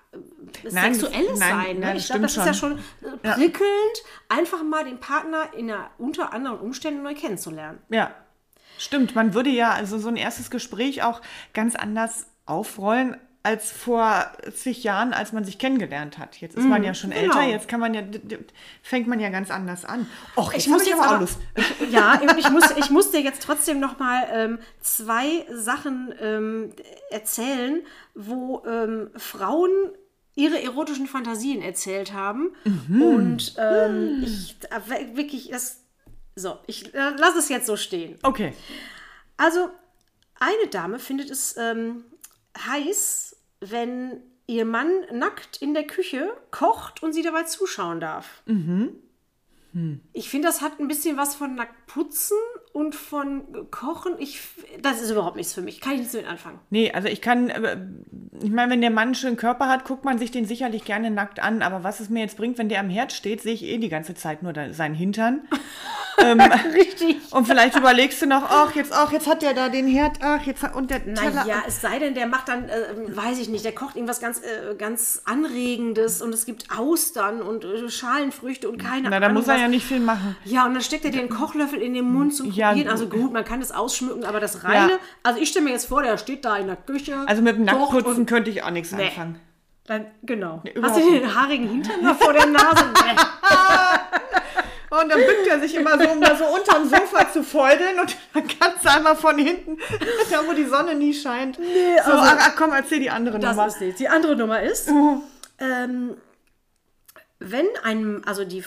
Nein, 0.72 0.96
Sexuelles 0.96 1.40
nein, 1.40 1.50
sein. 1.50 1.76
Ne? 1.76 1.86
nein, 1.86 1.98
ich 1.98 2.06
glaube, 2.08 2.22
das 2.22 2.32
stimmt 2.32 2.48
ist 2.48 2.48
ja 2.48 2.54
schon 2.54 2.80
äh, 3.24 3.34
prickelnd, 3.36 4.04
einfach 4.30 4.64
mal 4.64 4.84
den 4.86 5.00
Partner 5.00 5.54
in 5.56 5.70
einer, 5.70 5.92
unter 5.98 6.34
anderen 6.34 6.60
Umständen 6.60 7.04
neu 7.04 7.14
kennenzulernen. 7.14 7.80
Ja, 7.90 8.16
stimmt. 8.78 9.16
Man 9.16 9.34
würde 9.34 9.50
ja 9.50 9.72
also 9.72 10.00
so 10.00 10.08
ein 10.08 10.16
erstes 10.16 10.50
Gespräch 10.50 11.04
auch 11.04 11.22
ganz 11.54 11.76
anders 11.76 12.28
aufrollen 12.46 13.18
als 13.42 13.72
vor 13.72 14.32
zig 14.54 14.84
Jahren, 14.84 15.14
als 15.14 15.32
man 15.32 15.46
sich 15.46 15.58
kennengelernt 15.58 16.18
hat. 16.18 16.38
Jetzt 16.38 16.58
ist 16.58 16.66
man 16.66 16.84
ja 16.84 16.94
schon 16.94 17.12
genau. 17.12 17.24
älter, 17.24 17.44
jetzt 17.44 17.70
kann 17.70 17.80
man 17.80 17.94
ja, 17.94 18.02
fängt 18.84 19.08
man 19.08 19.20
ja 19.20 19.30
ganz 19.30 19.50
anders 19.50 19.86
an. 19.86 20.08
Och, 20.36 20.54
Ich 20.54 20.68
muss 20.68 20.86
jetzt 20.86 21.00
aber 21.00 21.16
auch 21.16 21.22
Lust. 21.22 21.40
ja, 21.92 22.20
und 22.20 22.38
ich 22.38 22.50
muss, 22.50 22.66
ich 22.78 22.90
muss 22.90 23.12
dir 23.12 23.22
jetzt 23.22 23.42
trotzdem 23.42 23.80
noch 23.80 23.98
mal 23.98 24.28
ähm, 24.32 24.60
zwei 24.82 25.46
Sachen 25.54 26.14
ähm, 26.22 26.74
erzählen, 27.12 27.82
wo 28.14 28.62
ähm, 28.66 29.10
Frauen 29.16 29.72
ihre 30.36 30.62
erotischen 30.62 31.08
Fantasien 31.08 31.62
erzählt 31.62 32.14
haben. 32.14 32.52
Mhm. 32.64 33.02
Und 33.02 33.56
ähm, 33.58 34.22
ich 34.24 34.58
äh, 34.70 35.16
wirklich, 35.16 35.50
das, 35.50 35.84
so, 36.36 36.58
ich 36.68 36.94
äh, 36.94 37.12
lasse 37.18 37.40
es 37.40 37.50
jetzt 37.50 37.68
so 37.68 37.78
stehen. 37.78 38.18
Okay. 38.24 38.54
Also, 39.38 39.70
eine 40.40 40.70
Dame 40.70 41.00
findet 41.00 41.30
es 41.30 41.56
ähm, 41.58 42.04
heiß, 42.58 43.29
wenn 43.62 44.22
ihr 44.48 44.66
Mann 44.66 44.90
nackt 45.12 45.62
in 45.62 45.74
der 45.74 45.86
Küche 45.86 46.32
kocht 46.52 47.04
und 47.04 47.14
sie 47.14 47.22
dabei 47.22 47.44
zuschauen 47.44 48.00
darf. 48.00 48.42
Ich 50.14 50.30
finde, 50.30 50.48
das 50.48 50.62
hat 50.62 50.80
ein 50.80 50.88
bisschen 50.88 51.16
was 51.16 51.36
von 51.36 51.54
nackt 51.54 51.86
putzen 51.86 52.38
und 52.74 52.96
von 52.96 53.70
kochen. 53.70 54.14
Ich, 54.18 54.42
das 54.82 55.02
ist 55.02 55.12
überhaupt 55.12 55.36
nichts 55.36 55.54
für 55.54 55.62
mich. 55.62 55.80
Kann 55.80 55.94
ich 55.94 56.00
nichts 56.00 56.14
mit 56.14 56.28
anfangen. 56.28 56.60
Nee, 56.72 56.92
also 56.92 57.08
ich 57.08 57.22
kann, 57.22 57.50
äh, 57.50 57.78
ich 58.42 58.50
meine, 58.50 58.72
wenn 58.72 58.82
der 58.82 58.90
Mann 58.90 59.10
einen 59.10 59.16
schönen 59.16 59.38
Körper 59.38 59.68
hat, 59.68 59.86
guckt 59.86 60.06
man 60.06 60.18
sich 60.18 60.32
den 60.32 60.46
sicherlich 60.46 60.86
gerne 60.86 61.12
nackt 61.12 61.40
an. 61.40 61.62
Aber 61.62 61.84
was 61.84 62.00
es 62.00 62.10
mir 62.10 62.22
jetzt 62.22 62.38
bringt, 62.38 62.58
wenn 62.58 62.70
der 62.70 62.80
am 62.80 62.90
Herd 62.90 63.12
steht, 63.12 63.42
sehe 63.42 63.54
ich 63.54 63.64
eh 63.64 63.78
die 63.78 63.90
ganze 63.90 64.16
Zeit 64.16 64.42
nur 64.42 64.54
da, 64.54 64.74
seinen 64.74 64.96
Hintern. 64.96 65.42
Richtig. 66.74 67.18
Und 67.32 67.48
vielleicht 67.48 67.78
überlegst 67.78 68.22
du 68.22 68.26
noch, 68.26 68.44
ach, 68.50 68.76
jetzt, 68.76 68.92
ach, 68.92 69.12
jetzt 69.12 69.28
hat 69.28 69.42
der 69.42 69.54
da 69.54 69.70
den 69.70 69.88
Herd, 69.88 70.18
ach, 70.22 70.46
jetzt 70.46 70.64
hat, 70.64 70.76
und 70.76 70.92
der 70.92 71.04
Teller. 71.04 71.46
Naja, 71.46 71.64
es 71.68 71.82
sei 71.82 72.00
denn, 72.00 72.14
der 72.14 72.28
macht 72.28 72.50
dann, 72.50 72.68
äh, 72.68 72.86
weiß 73.08 73.40
ich 73.40 73.50
nicht, 73.50 73.64
der 73.64 73.74
kocht 73.74 73.96
irgendwas 73.96 74.20
ganz, 74.20 74.42
äh, 74.42 74.76
ganz 74.76 75.22
Anregendes 75.26 76.22
und 76.22 76.34
es 76.34 76.46
gibt 76.46 76.78
Austern 76.78 77.42
und 77.42 77.64
äh, 77.64 77.90
Schalenfrüchte 77.90 78.70
und 78.70 78.78
keine 78.78 79.10
Na, 79.10 79.18
Ahnung. 79.18 79.30
da 79.30 79.34
muss 79.34 79.48
er 79.48 79.59
was. 79.60 79.64
ja 79.64 79.68
nicht 79.70 79.86
viel 79.86 80.00
machen. 80.00 80.36
Ja, 80.46 80.66
und 80.66 80.74
dann 80.74 80.82
steckt 80.84 81.06
er 81.06 81.12
einen 81.14 81.30
Kochlöffel 81.30 81.82
in 81.82 81.94
den 81.94 82.06
Mund 82.06 82.36
zum 82.36 82.52
Ja, 82.52 82.70
Probieren. 82.70 82.90
Also 82.90 83.08
gut. 83.08 83.32
man 83.34 83.46
kann 83.46 83.60
das 83.60 83.72
ausschmücken, 83.72 84.26
aber 84.26 84.40
das 84.40 84.64
Reine, 84.64 84.92
Ja. 84.94 84.98
also 85.24 85.40
ich 85.40 85.50
stelle 85.50 85.66
mir 85.66 85.72
jetzt 85.72 85.86
vor, 85.88 86.02
der 86.02 86.18
steht 86.18 86.44
da 86.46 86.58
in 86.58 86.68
der 86.68 86.76
Küche. 86.76 87.16
Also 87.28 87.42
mit 87.42 87.56
dem 87.58 87.66
Nacktputzen 87.66 88.26
könnte 88.26 88.50
ich 88.50 88.64
auch 88.64 88.72
nichts 88.72 88.92
Nee. 88.92 89.06
anfangen. 89.08 89.40
Dann, 89.88 90.06
genau. 90.24 90.62
Hast 90.66 90.76
überhaupt 90.76 91.02
du 91.04 91.12
den 91.12 91.36
haarigen 91.36 91.68
Hintern 91.68 92.04
da 92.04 92.14
vor 92.14 92.34
der 92.34 92.46
Nase? 92.46 92.86
Nee. 92.94 93.16
Und 94.92 95.08
dann 95.10 95.20
bückt 95.20 95.48
er 95.48 95.60
sich 95.60 95.76
immer 95.76 96.00
so, 96.02 96.10
um 96.10 96.20
da 96.20 96.36
so 96.36 96.46
unterm 96.46 96.90
Sofa 96.90 97.32
zu 97.32 97.44
feudeln 97.44 98.00
und 98.00 98.18
dann 98.34 98.44
kannst 98.48 98.84
du 98.84 98.90
einmal 98.92 99.16
von 99.16 99.38
hinten, 99.38 99.78
da 100.32 100.40
wo 100.48 100.54
die 100.54 100.66
Sonne 100.66 100.96
nie 100.96 101.14
scheint. 101.14 101.60
Nee, 101.60 101.66
so, 102.04 102.12
also- 102.12 102.24
ach, 102.40 102.56
komm, 102.58 102.72
erzähl 102.72 103.00
die 103.00 103.12
andere 103.12 103.38
Das 103.38 103.56
Nummer. 103.56 103.68
ist 103.68 103.80
nicht. 103.82 104.00
Die 104.00 104.10
andere 104.10 104.36
Nummer 104.36 104.62
ist, 104.64 104.90
ähm, 105.60 106.18
wenn 107.38 107.68
ein, 107.84 108.24
also 108.26 108.46
die 108.46 108.64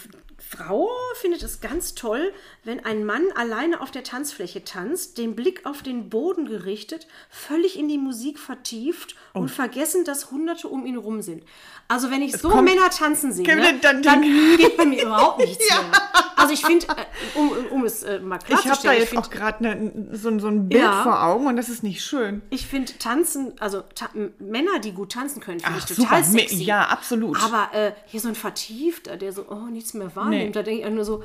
Frau 0.48 0.88
findet 1.20 1.42
es 1.42 1.60
ganz 1.60 1.94
toll, 1.94 2.32
wenn 2.64 2.84
ein 2.84 3.04
Mann 3.04 3.22
alleine 3.36 3.80
auf 3.80 3.90
der 3.90 4.02
Tanzfläche 4.04 4.64
tanzt, 4.64 5.16
den 5.18 5.34
Blick 5.34 5.64
auf 5.64 5.82
den 5.82 6.10
Boden 6.10 6.46
gerichtet, 6.46 7.06
völlig 7.30 7.78
in 7.78 7.88
die 7.88 7.98
Musik 7.98 8.38
vertieft 8.38 9.14
und 9.32 9.50
vergessen, 9.50 10.04
dass 10.04 10.30
Hunderte 10.30 10.68
um 10.68 10.84
ihn 10.84 10.96
rum 10.96 11.22
sind. 11.22 11.42
Also 11.88 12.10
wenn 12.10 12.22
ich 12.22 12.36
so 12.36 12.50
kommt- 12.50 12.64
Männer 12.68 12.90
tanzen 12.90 13.32
sehe, 13.32 13.46
ne, 13.46 13.78
dann- 13.80 14.02
dann, 14.02 14.22
geht 14.56 14.76
bei 14.76 14.84
mir 14.84 15.02
überhaupt 15.04 15.38
nichts 15.46 15.66
mehr. 15.68 15.80
Also 16.36 16.54
ich 16.54 16.64
finde, 16.64 16.86
äh, 16.88 17.38
um, 17.38 17.50
um 17.70 17.84
es 17.84 18.02
äh, 18.02 18.18
mal 18.18 18.38
Ich 18.38 18.42
habe 18.54 18.54
da 18.54 18.60
klarzustellen, 18.62 18.94
ich 18.96 19.00
jetzt 19.02 19.10
finde 19.10 19.26
auch 19.26 19.30
gerade 19.30 19.62
ne, 19.62 20.08
so, 20.12 20.38
so 20.38 20.48
ein 20.48 20.68
Bild 20.68 20.82
Ja. 20.82 21.02
vor 21.02 21.22
Augen 21.22 21.46
und 21.46 21.56
das 21.56 21.68
ist 21.68 21.82
nicht 21.82 22.04
schön. 22.04 22.42
Ich 22.50 22.66
finde 22.66 22.92
Tanzen, 22.98 23.52
also 23.60 23.82
ta 23.94 24.08
Männer, 24.38 24.78
die 24.80 24.92
gut 24.92 25.12
tanzen 25.12 25.40
können, 25.40 25.60
finde 25.60 25.78
ich 25.78 25.84
total 25.84 26.24
super. 26.24 26.38
Sexy. 26.40 26.64
ja, 26.64 26.86
absolut. 26.88 27.42
Aber 27.42 27.70
äh, 27.74 27.92
hier 28.06 28.20
so 28.20 28.28
ein 28.28 28.34
Vertiefter, 28.34 29.16
der 29.16 29.32
so, 29.32 29.46
oh, 29.48 29.66
nichts 29.70 29.94
mehr 29.94 30.14
wahrnimmt, 30.32 30.46
Nee. 30.48 30.52
da 30.52 30.62
denke 30.62 30.86
ich 30.88 30.94
nur 30.94 31.04
so, 31.04 31.22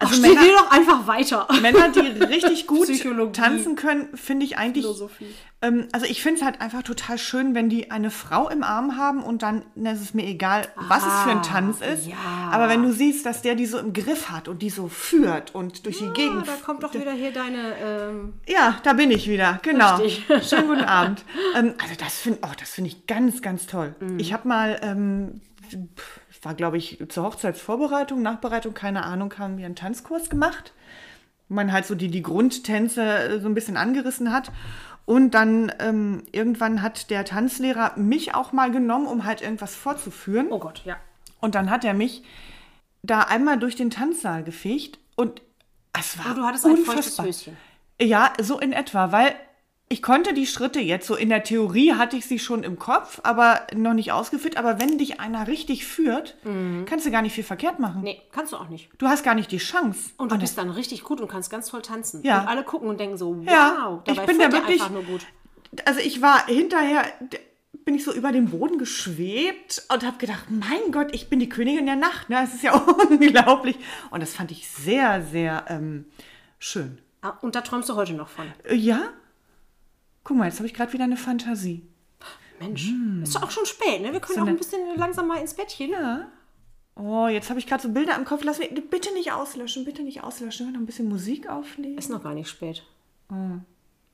Also 0.00 0.14
ach, 0.14 0.20
Männer- 0.20 0.42
doch 0.56 0.70
einfach 0.70 1.06
weiter. 1.08 1.48
Männer, 1.60 1.88
die 1.88 2.00
richtig 2.24 2.68
gut 2.68 2.86
tanzen 3.32 3.74
können, 3.74 4.16
finde 4.16 4.46
ich 4.46 4.56
eigentlich. 4.56 4.84
Philosophie. 4.84 5.34
Ähm, 5.60 5.88
also 5.90 6.06
ich 6.06 6.22
finde 6.22 6.38
es 6.38 6.44
halt 6.46 6.60
einfach 6.60 6.84
total 6.84 7.18
schön, 7.18 7.52
wenn 7.56 7.68
die 7.68 7.90
eine 7.90 8.12
Frau 8.12 8.48
im 8.48 8.62
Arm 8.62 8.96
haben 8.96 9.24
und 9.24 9.42
dann 9.42 9.64
na, 9.74 9.90
es 9.90 10.00
ist 10.00 10.14
mir 10.14 10.24
egal, 10.24 10.68
was 10.76 11.04
es 11.04 11.12
für 11.24 11.30
ein 11.30 11.42
Tanz 11.42 11.80
ist. 11.80 12.06
ja. 12.06 12.14
Aber 12.52 12.68
wenn 12.68 12.80
du 12.84 12.92
siehst, 12.92 13.26
dass 13.26 13.42
der 13.42 13.56
die 13.56 13.66
so 13.66 13.76
im 13.78 13.92
Griff 13.92 14.30
hat 14.30 14.46
und 14.46 14.62
die 14.62 14.70
so 14.70 14.86
führt 14.86 15.52
und 15.56 15.84
durch 15.84 15.98
die 15.98 16.06
Ah, 16.06 16.12
Gegend. 16.12 16.46
da 16.46 16.52
kommt 16.64 16.84
doch 16.84 16.94
wieder 16.94 17.10
hier 17.10 17.32
deine, 17.32 17.74
ähm, 17.84 18.34
Ja, 18.46 18.76
da 18.84 18.92
bin 18.92 19.10
ich 19.10 19.28
wieder, 19.28 19.58
genau. 19.64 19.96
Richtig. 19.96 20.24
Schönen 20.48 20.68
guten 20.68 20.84
Abend. 20.84 21.24
Ähm, 21.56 21.74
also 21.82 21.94
das 21.98 22.20
finde 22.20 22.38
oh, 22.44 22.52
das 22.56 22.70
finde 22.70 22.90
ich 22.90 23.08
ganz, 23.08 23.42
ganz 23.42 23.66
toll. 23.66 23.96
Mhm. 23.98 24.20
Ich 24.20 24.32
habe 24.32 24.46
mal, 24.46 24.78
ähm, 24.80 25.40
ich 26.27 26.27
war 26.42 26.54
glaube 26.54 26.76
ich 26.76 27.02
zur 27.08 27.24
Hochzeitsvorbereitung, 27.24 28.22
Nachbereitung, 28.22 28.74
keine 28.74 29.04
Ahnung, 29.04 29.32
haben 29.38 29.58
wir 29.58 29.66
einen 29.66 29.76
Tanzkurs 29.76 30.30
gemacht. 30.30 30.72
wo 31.48 31.54
Man 31.54 31.72
halt 31.72 31.86
so 31.86 31.94
die, 31.94 32.08
die 32.08 32.22
Grundtänze 32.22 33.02
äh, 33.02 33.40
so 33.40 33.48
ein 33.48 33.54
bisschen 33.54 33.76
angerissen 33.76 34.32
hat. 34.32 34.50
Und 35.04 35.30
dann 35.30 35.72
ähm, 35.78 36.24
irgendwann 36.32 36.82
hat 36.82 37.08
der 37.08 37.24
Tanzlehrer 37.24 37.92
mich 37.96 38.34
auch 38.34 38.52
mal 38.52 38.70
genommen, 38.70 39.06
um 39.06 39.24
halt 39.24 39.40
irgendwas 39.40 39.74
vorzuführen. 39.74 40.48
oh 40.50 40.58
Gott, 40.58 40.82
ja. 40.84 40.96
Und 41.40 41.54
dann 41.54 41.70
hat 41.70 41.84
er 41.84 41.94
mich 41.94 42.24
da 43.02 43.20
einmal 43.22 43.58
durch 43.58 43.76
den 43.76 43.90
Tanzsaal 43.90 44.42
gefegt 44.44 44.98
und 45.16 45.40
es 45.98 46.18
war 46.18 46.26
Und 46.26 46.32
Oh, 46.32 46.34
du 46.34 46.46
hattest 46.46 46.66
ein 46.66 46.76
feuchtes 46.76 47.18
unfassbar. 47.18 47.26
Höschen. 47.26 47.56
Ja, 48.00 48.32
so 48.40 48.58
in 48.60 48.72
etwa, 48.72 49.10
weil 49.12 49.34
ich 49.90 50.02
konnte 50.02 50.34
die 50.34 50.46
Schritte 50.46 50.80
jetzt 50.80 51.06
so 51.06 51.14
in 51.16 51.28
der 51.30 51.42
Theorie 51.44 51.94
hatte 51.94 52.16
ich 52.16 52.26
sie 52.26 52.38
schon 52.38 52.62
im 52.62 52.78
Kopf, 52.78 53.20
aber 53.22 53.66
noch 53.74 53.94
nicht 53.94 54.12
ausgeführt. 54.12 54.56
Aber 54.58 54.78
wenn 54.80 54.98
dich 54.98 55.18
einer 55.20 55.46
richtig 55.46 55.86
führt, 55.86 56.36
kannst 56.86 57.06
du 57.06 57.10
gar 57.10 57.22
nicht 57.22 57.32
viel 57.34 57.44
verkehrt 57.44 57.78
machen. 57.78 57.98
Mhm. 57.98 58.04
Nee, 58.04 58.22
kannst 58.32 58.52
du 58.52 58.56
auch 58.58 58.68
nicht. 58.68 58.90
Du 58.98 59.06
hast 59.08 59.24
gar 59.24 59.34
nicht 59.34 59.50
die 59.50 59.58
Chance. 59.58 60.10
Und 60.18 60.30
du 60.32 60.38
bist 60.38 60.58
dann 60.58 60.70
richtig 60.70 61.04
gut 61.04 61.20
und 61.20 61.28
kannst 61.28 61.50
ganz 61.50 61.68
toll 61.68 61.80
tanzen. 61.82 62.22
Ja. 62.22 62.42
Und 62.42 62.48
alle 62.48 62.64
gucken 62.64 62.88
und 62.88 63.00
denken 63.00 63.16
so, 63.16 63.36
wow, 63.38 63.46
Ja, 63.46 64.02
dabei 64.04 64.20
ich 64.22 64.26
bin 64.26 64.38
da 64.38 64.52
wirklich- 64.52 64.80
einfach 64.82 64.90
nur 64.90 65.04
gut. 65.04 65.26
Also 65.84 66.00
ich 66.00 66.20
war 66.22 66.46
hinterher, 66.46 67.04
bin 67.84 67.94
ich 67.94 68.04
so 68.04 68.12
über 68.12 68.32
den 68.32 68.50
Boden 68.50 68.78
geschwebt 68.78 69.82
und 69.92 70.04
habe 70.04 70.18
gedacht, 70.18 70.46
mein 70.50 70.92
Gott, 70.92 71.14
ich 71.14 71.28
bin 71.30 71.38
die 71.40 71.48
Königin 71.48 71.86
der 71.86 71.96
Nacht. 71.96 72.28
Ne? 72.28 72.36
Das 72.42 72.54
ist 72.54 72.62
ja 72.62 72.74
unglaublich. 73.10 73.76
Und 74.10 74.20
das 74.22 74.34
fand 74.34 74.50
ich 74.50 74.68
sehr, 74.68 75.22
sehr 75.22 75.64
ähm, 75.68 76.04
schön. 76.58 76.98
Ah, 77.22 77.30
Und 77.40 77.54
da 77.54 77.62
träumst 77.62 77.88
du 77.88 77.94
heute 77.96 78.12
noch 78.12 78.28
von. 78.28 78.46
Äh, 78.64 78.74
Ja? 78.74 79.00
Guck 80.28 80.36
mal, 80.36 80.44
jetzt 80.44 80.58
habe 80.58 80.66
ich 80.66 80.74
gerade 80.74 80.92
wieder 80.92 81.04
eine 81.04 81.16
Fantasie. 81.16 81.86
Mensch, 82.60 82.90
ist 83.22 83.34
doch 83.34 83.44
auch 83.44 83.50
schon 83.50 83.64
spät, 83.64 84.02
ne? 84.02 84.12
Wir 84.12 84.20
können 84.20 84.38
auch 84.40 84.42
eine- 84.42 84.50
ein 84.50 84.58
bisschen 84.58 84.80
langsam 84.96 85.26
mal 85.26 85.38
ins 85.40 85.54
Bettchen. 85.54 85.90
Ja. 85.90 86.26
Oh, 86.96 87.28
jetzt 87.28 87.48
habe 87.48 87.58
ich 87.58 87.66
gerade 87.66 87.82
so 87.82 87.88
Bilder 87.88 88.14
im 88.14 88.26
Kopf. 88.26 88.42
Lass 88.44 88.58
mich 88.58 88.68
bitte 88.90 89.10
nicht 89.14 89.32
auslöschen, 89.32 89.86
bitte 89.86 90.02
nicht 90.02 90.22
auslöschen. 90.22 90.70
Noch 90.70 90.78
ein 90.80 90.84
bisschen 90.84 91.08
Musik 91.08 91.48
auflegen. 91.48 91.96
Ist 91.96 92.10
noch 92.10 92.22
gar 92.22 92.34
nicht 92.34 92.50
spät. 92.50 92.82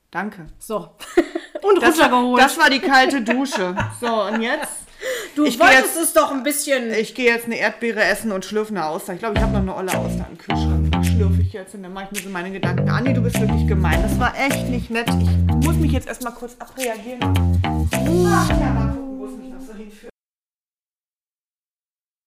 Danke. 0.09 0.45
So. 0.57 0.77
und 1.63 1.81
Das 1.81 1.97
war, 1.99 2.05
runtergeholt. 2.13 2.41
das 2.41 2.57
war 2.57 2.69
die 2.69 2.79
kalte 2.79 3.21
Dusche. 3.21 3.75
So, 3.99 4.23
und 4.23 4.41
jetzt? 4.41 4.71
du 5.35 5.43
ich 5.43 5.59
wolltest 5.59 5.95
jetzt- 5.97 5.97
es 5.97 6.13
doch 6.13 6.31
ein 6.31 6.43
bisschen. 6.43 6.93
Ich 6.93 7.13
gehe 7.13 7.25
jetzt 7.33 7.47
eine 7.47 7.57
Erdbeere 7.57 8.01
essen 8.05 8.31
und 8.31 8.45
schlürfe 8.45 8.69
eine 8.71 8.85
Auster. 8.85 9.13
Ich 9.13 9.19
glaube, 9.19 9.35
ich 9.35 9.41
habe 9.43 9.51
noch 9.51 9.59
eine 9.61 9.75
olle 9.75 9.97
Auster 9.97 10.25
im 10.31 10.37
Kühlschrank. 10.37 10.84
Schlürfe 11.05 11.41
ich 11.41 11.53
jetzt 11.53 11.75
und 11.75 11.83
dann 11.83 11.93
mache 11.93 12.05
ich 12.05 12.11
mir 12.11 12.23
so 12.23 12.29
meine 12.29 12.51
Gedanken. 12.51 12.89
Anni, 12.89 13.13
du 13.13 13.21
bist 13.21 13.39
wirklich 13.39 13.67
gemein. 13.67 14.01
Das 14.01 14.19
war 14.19 14.33
echt 14.37 14.69
nicht 14.69 14.89
nett. 14.89 15.07
Ich 15.09 15.65
muss 15.65 15.75
mich 15.75 15.91
jetzt 15.91 16.07
erstmal 16.07 16.33
kurz 16.33 16.55
abreagieren. 16.59 17.19
Ach, 18.27 18.49
ja, 18.49 18.97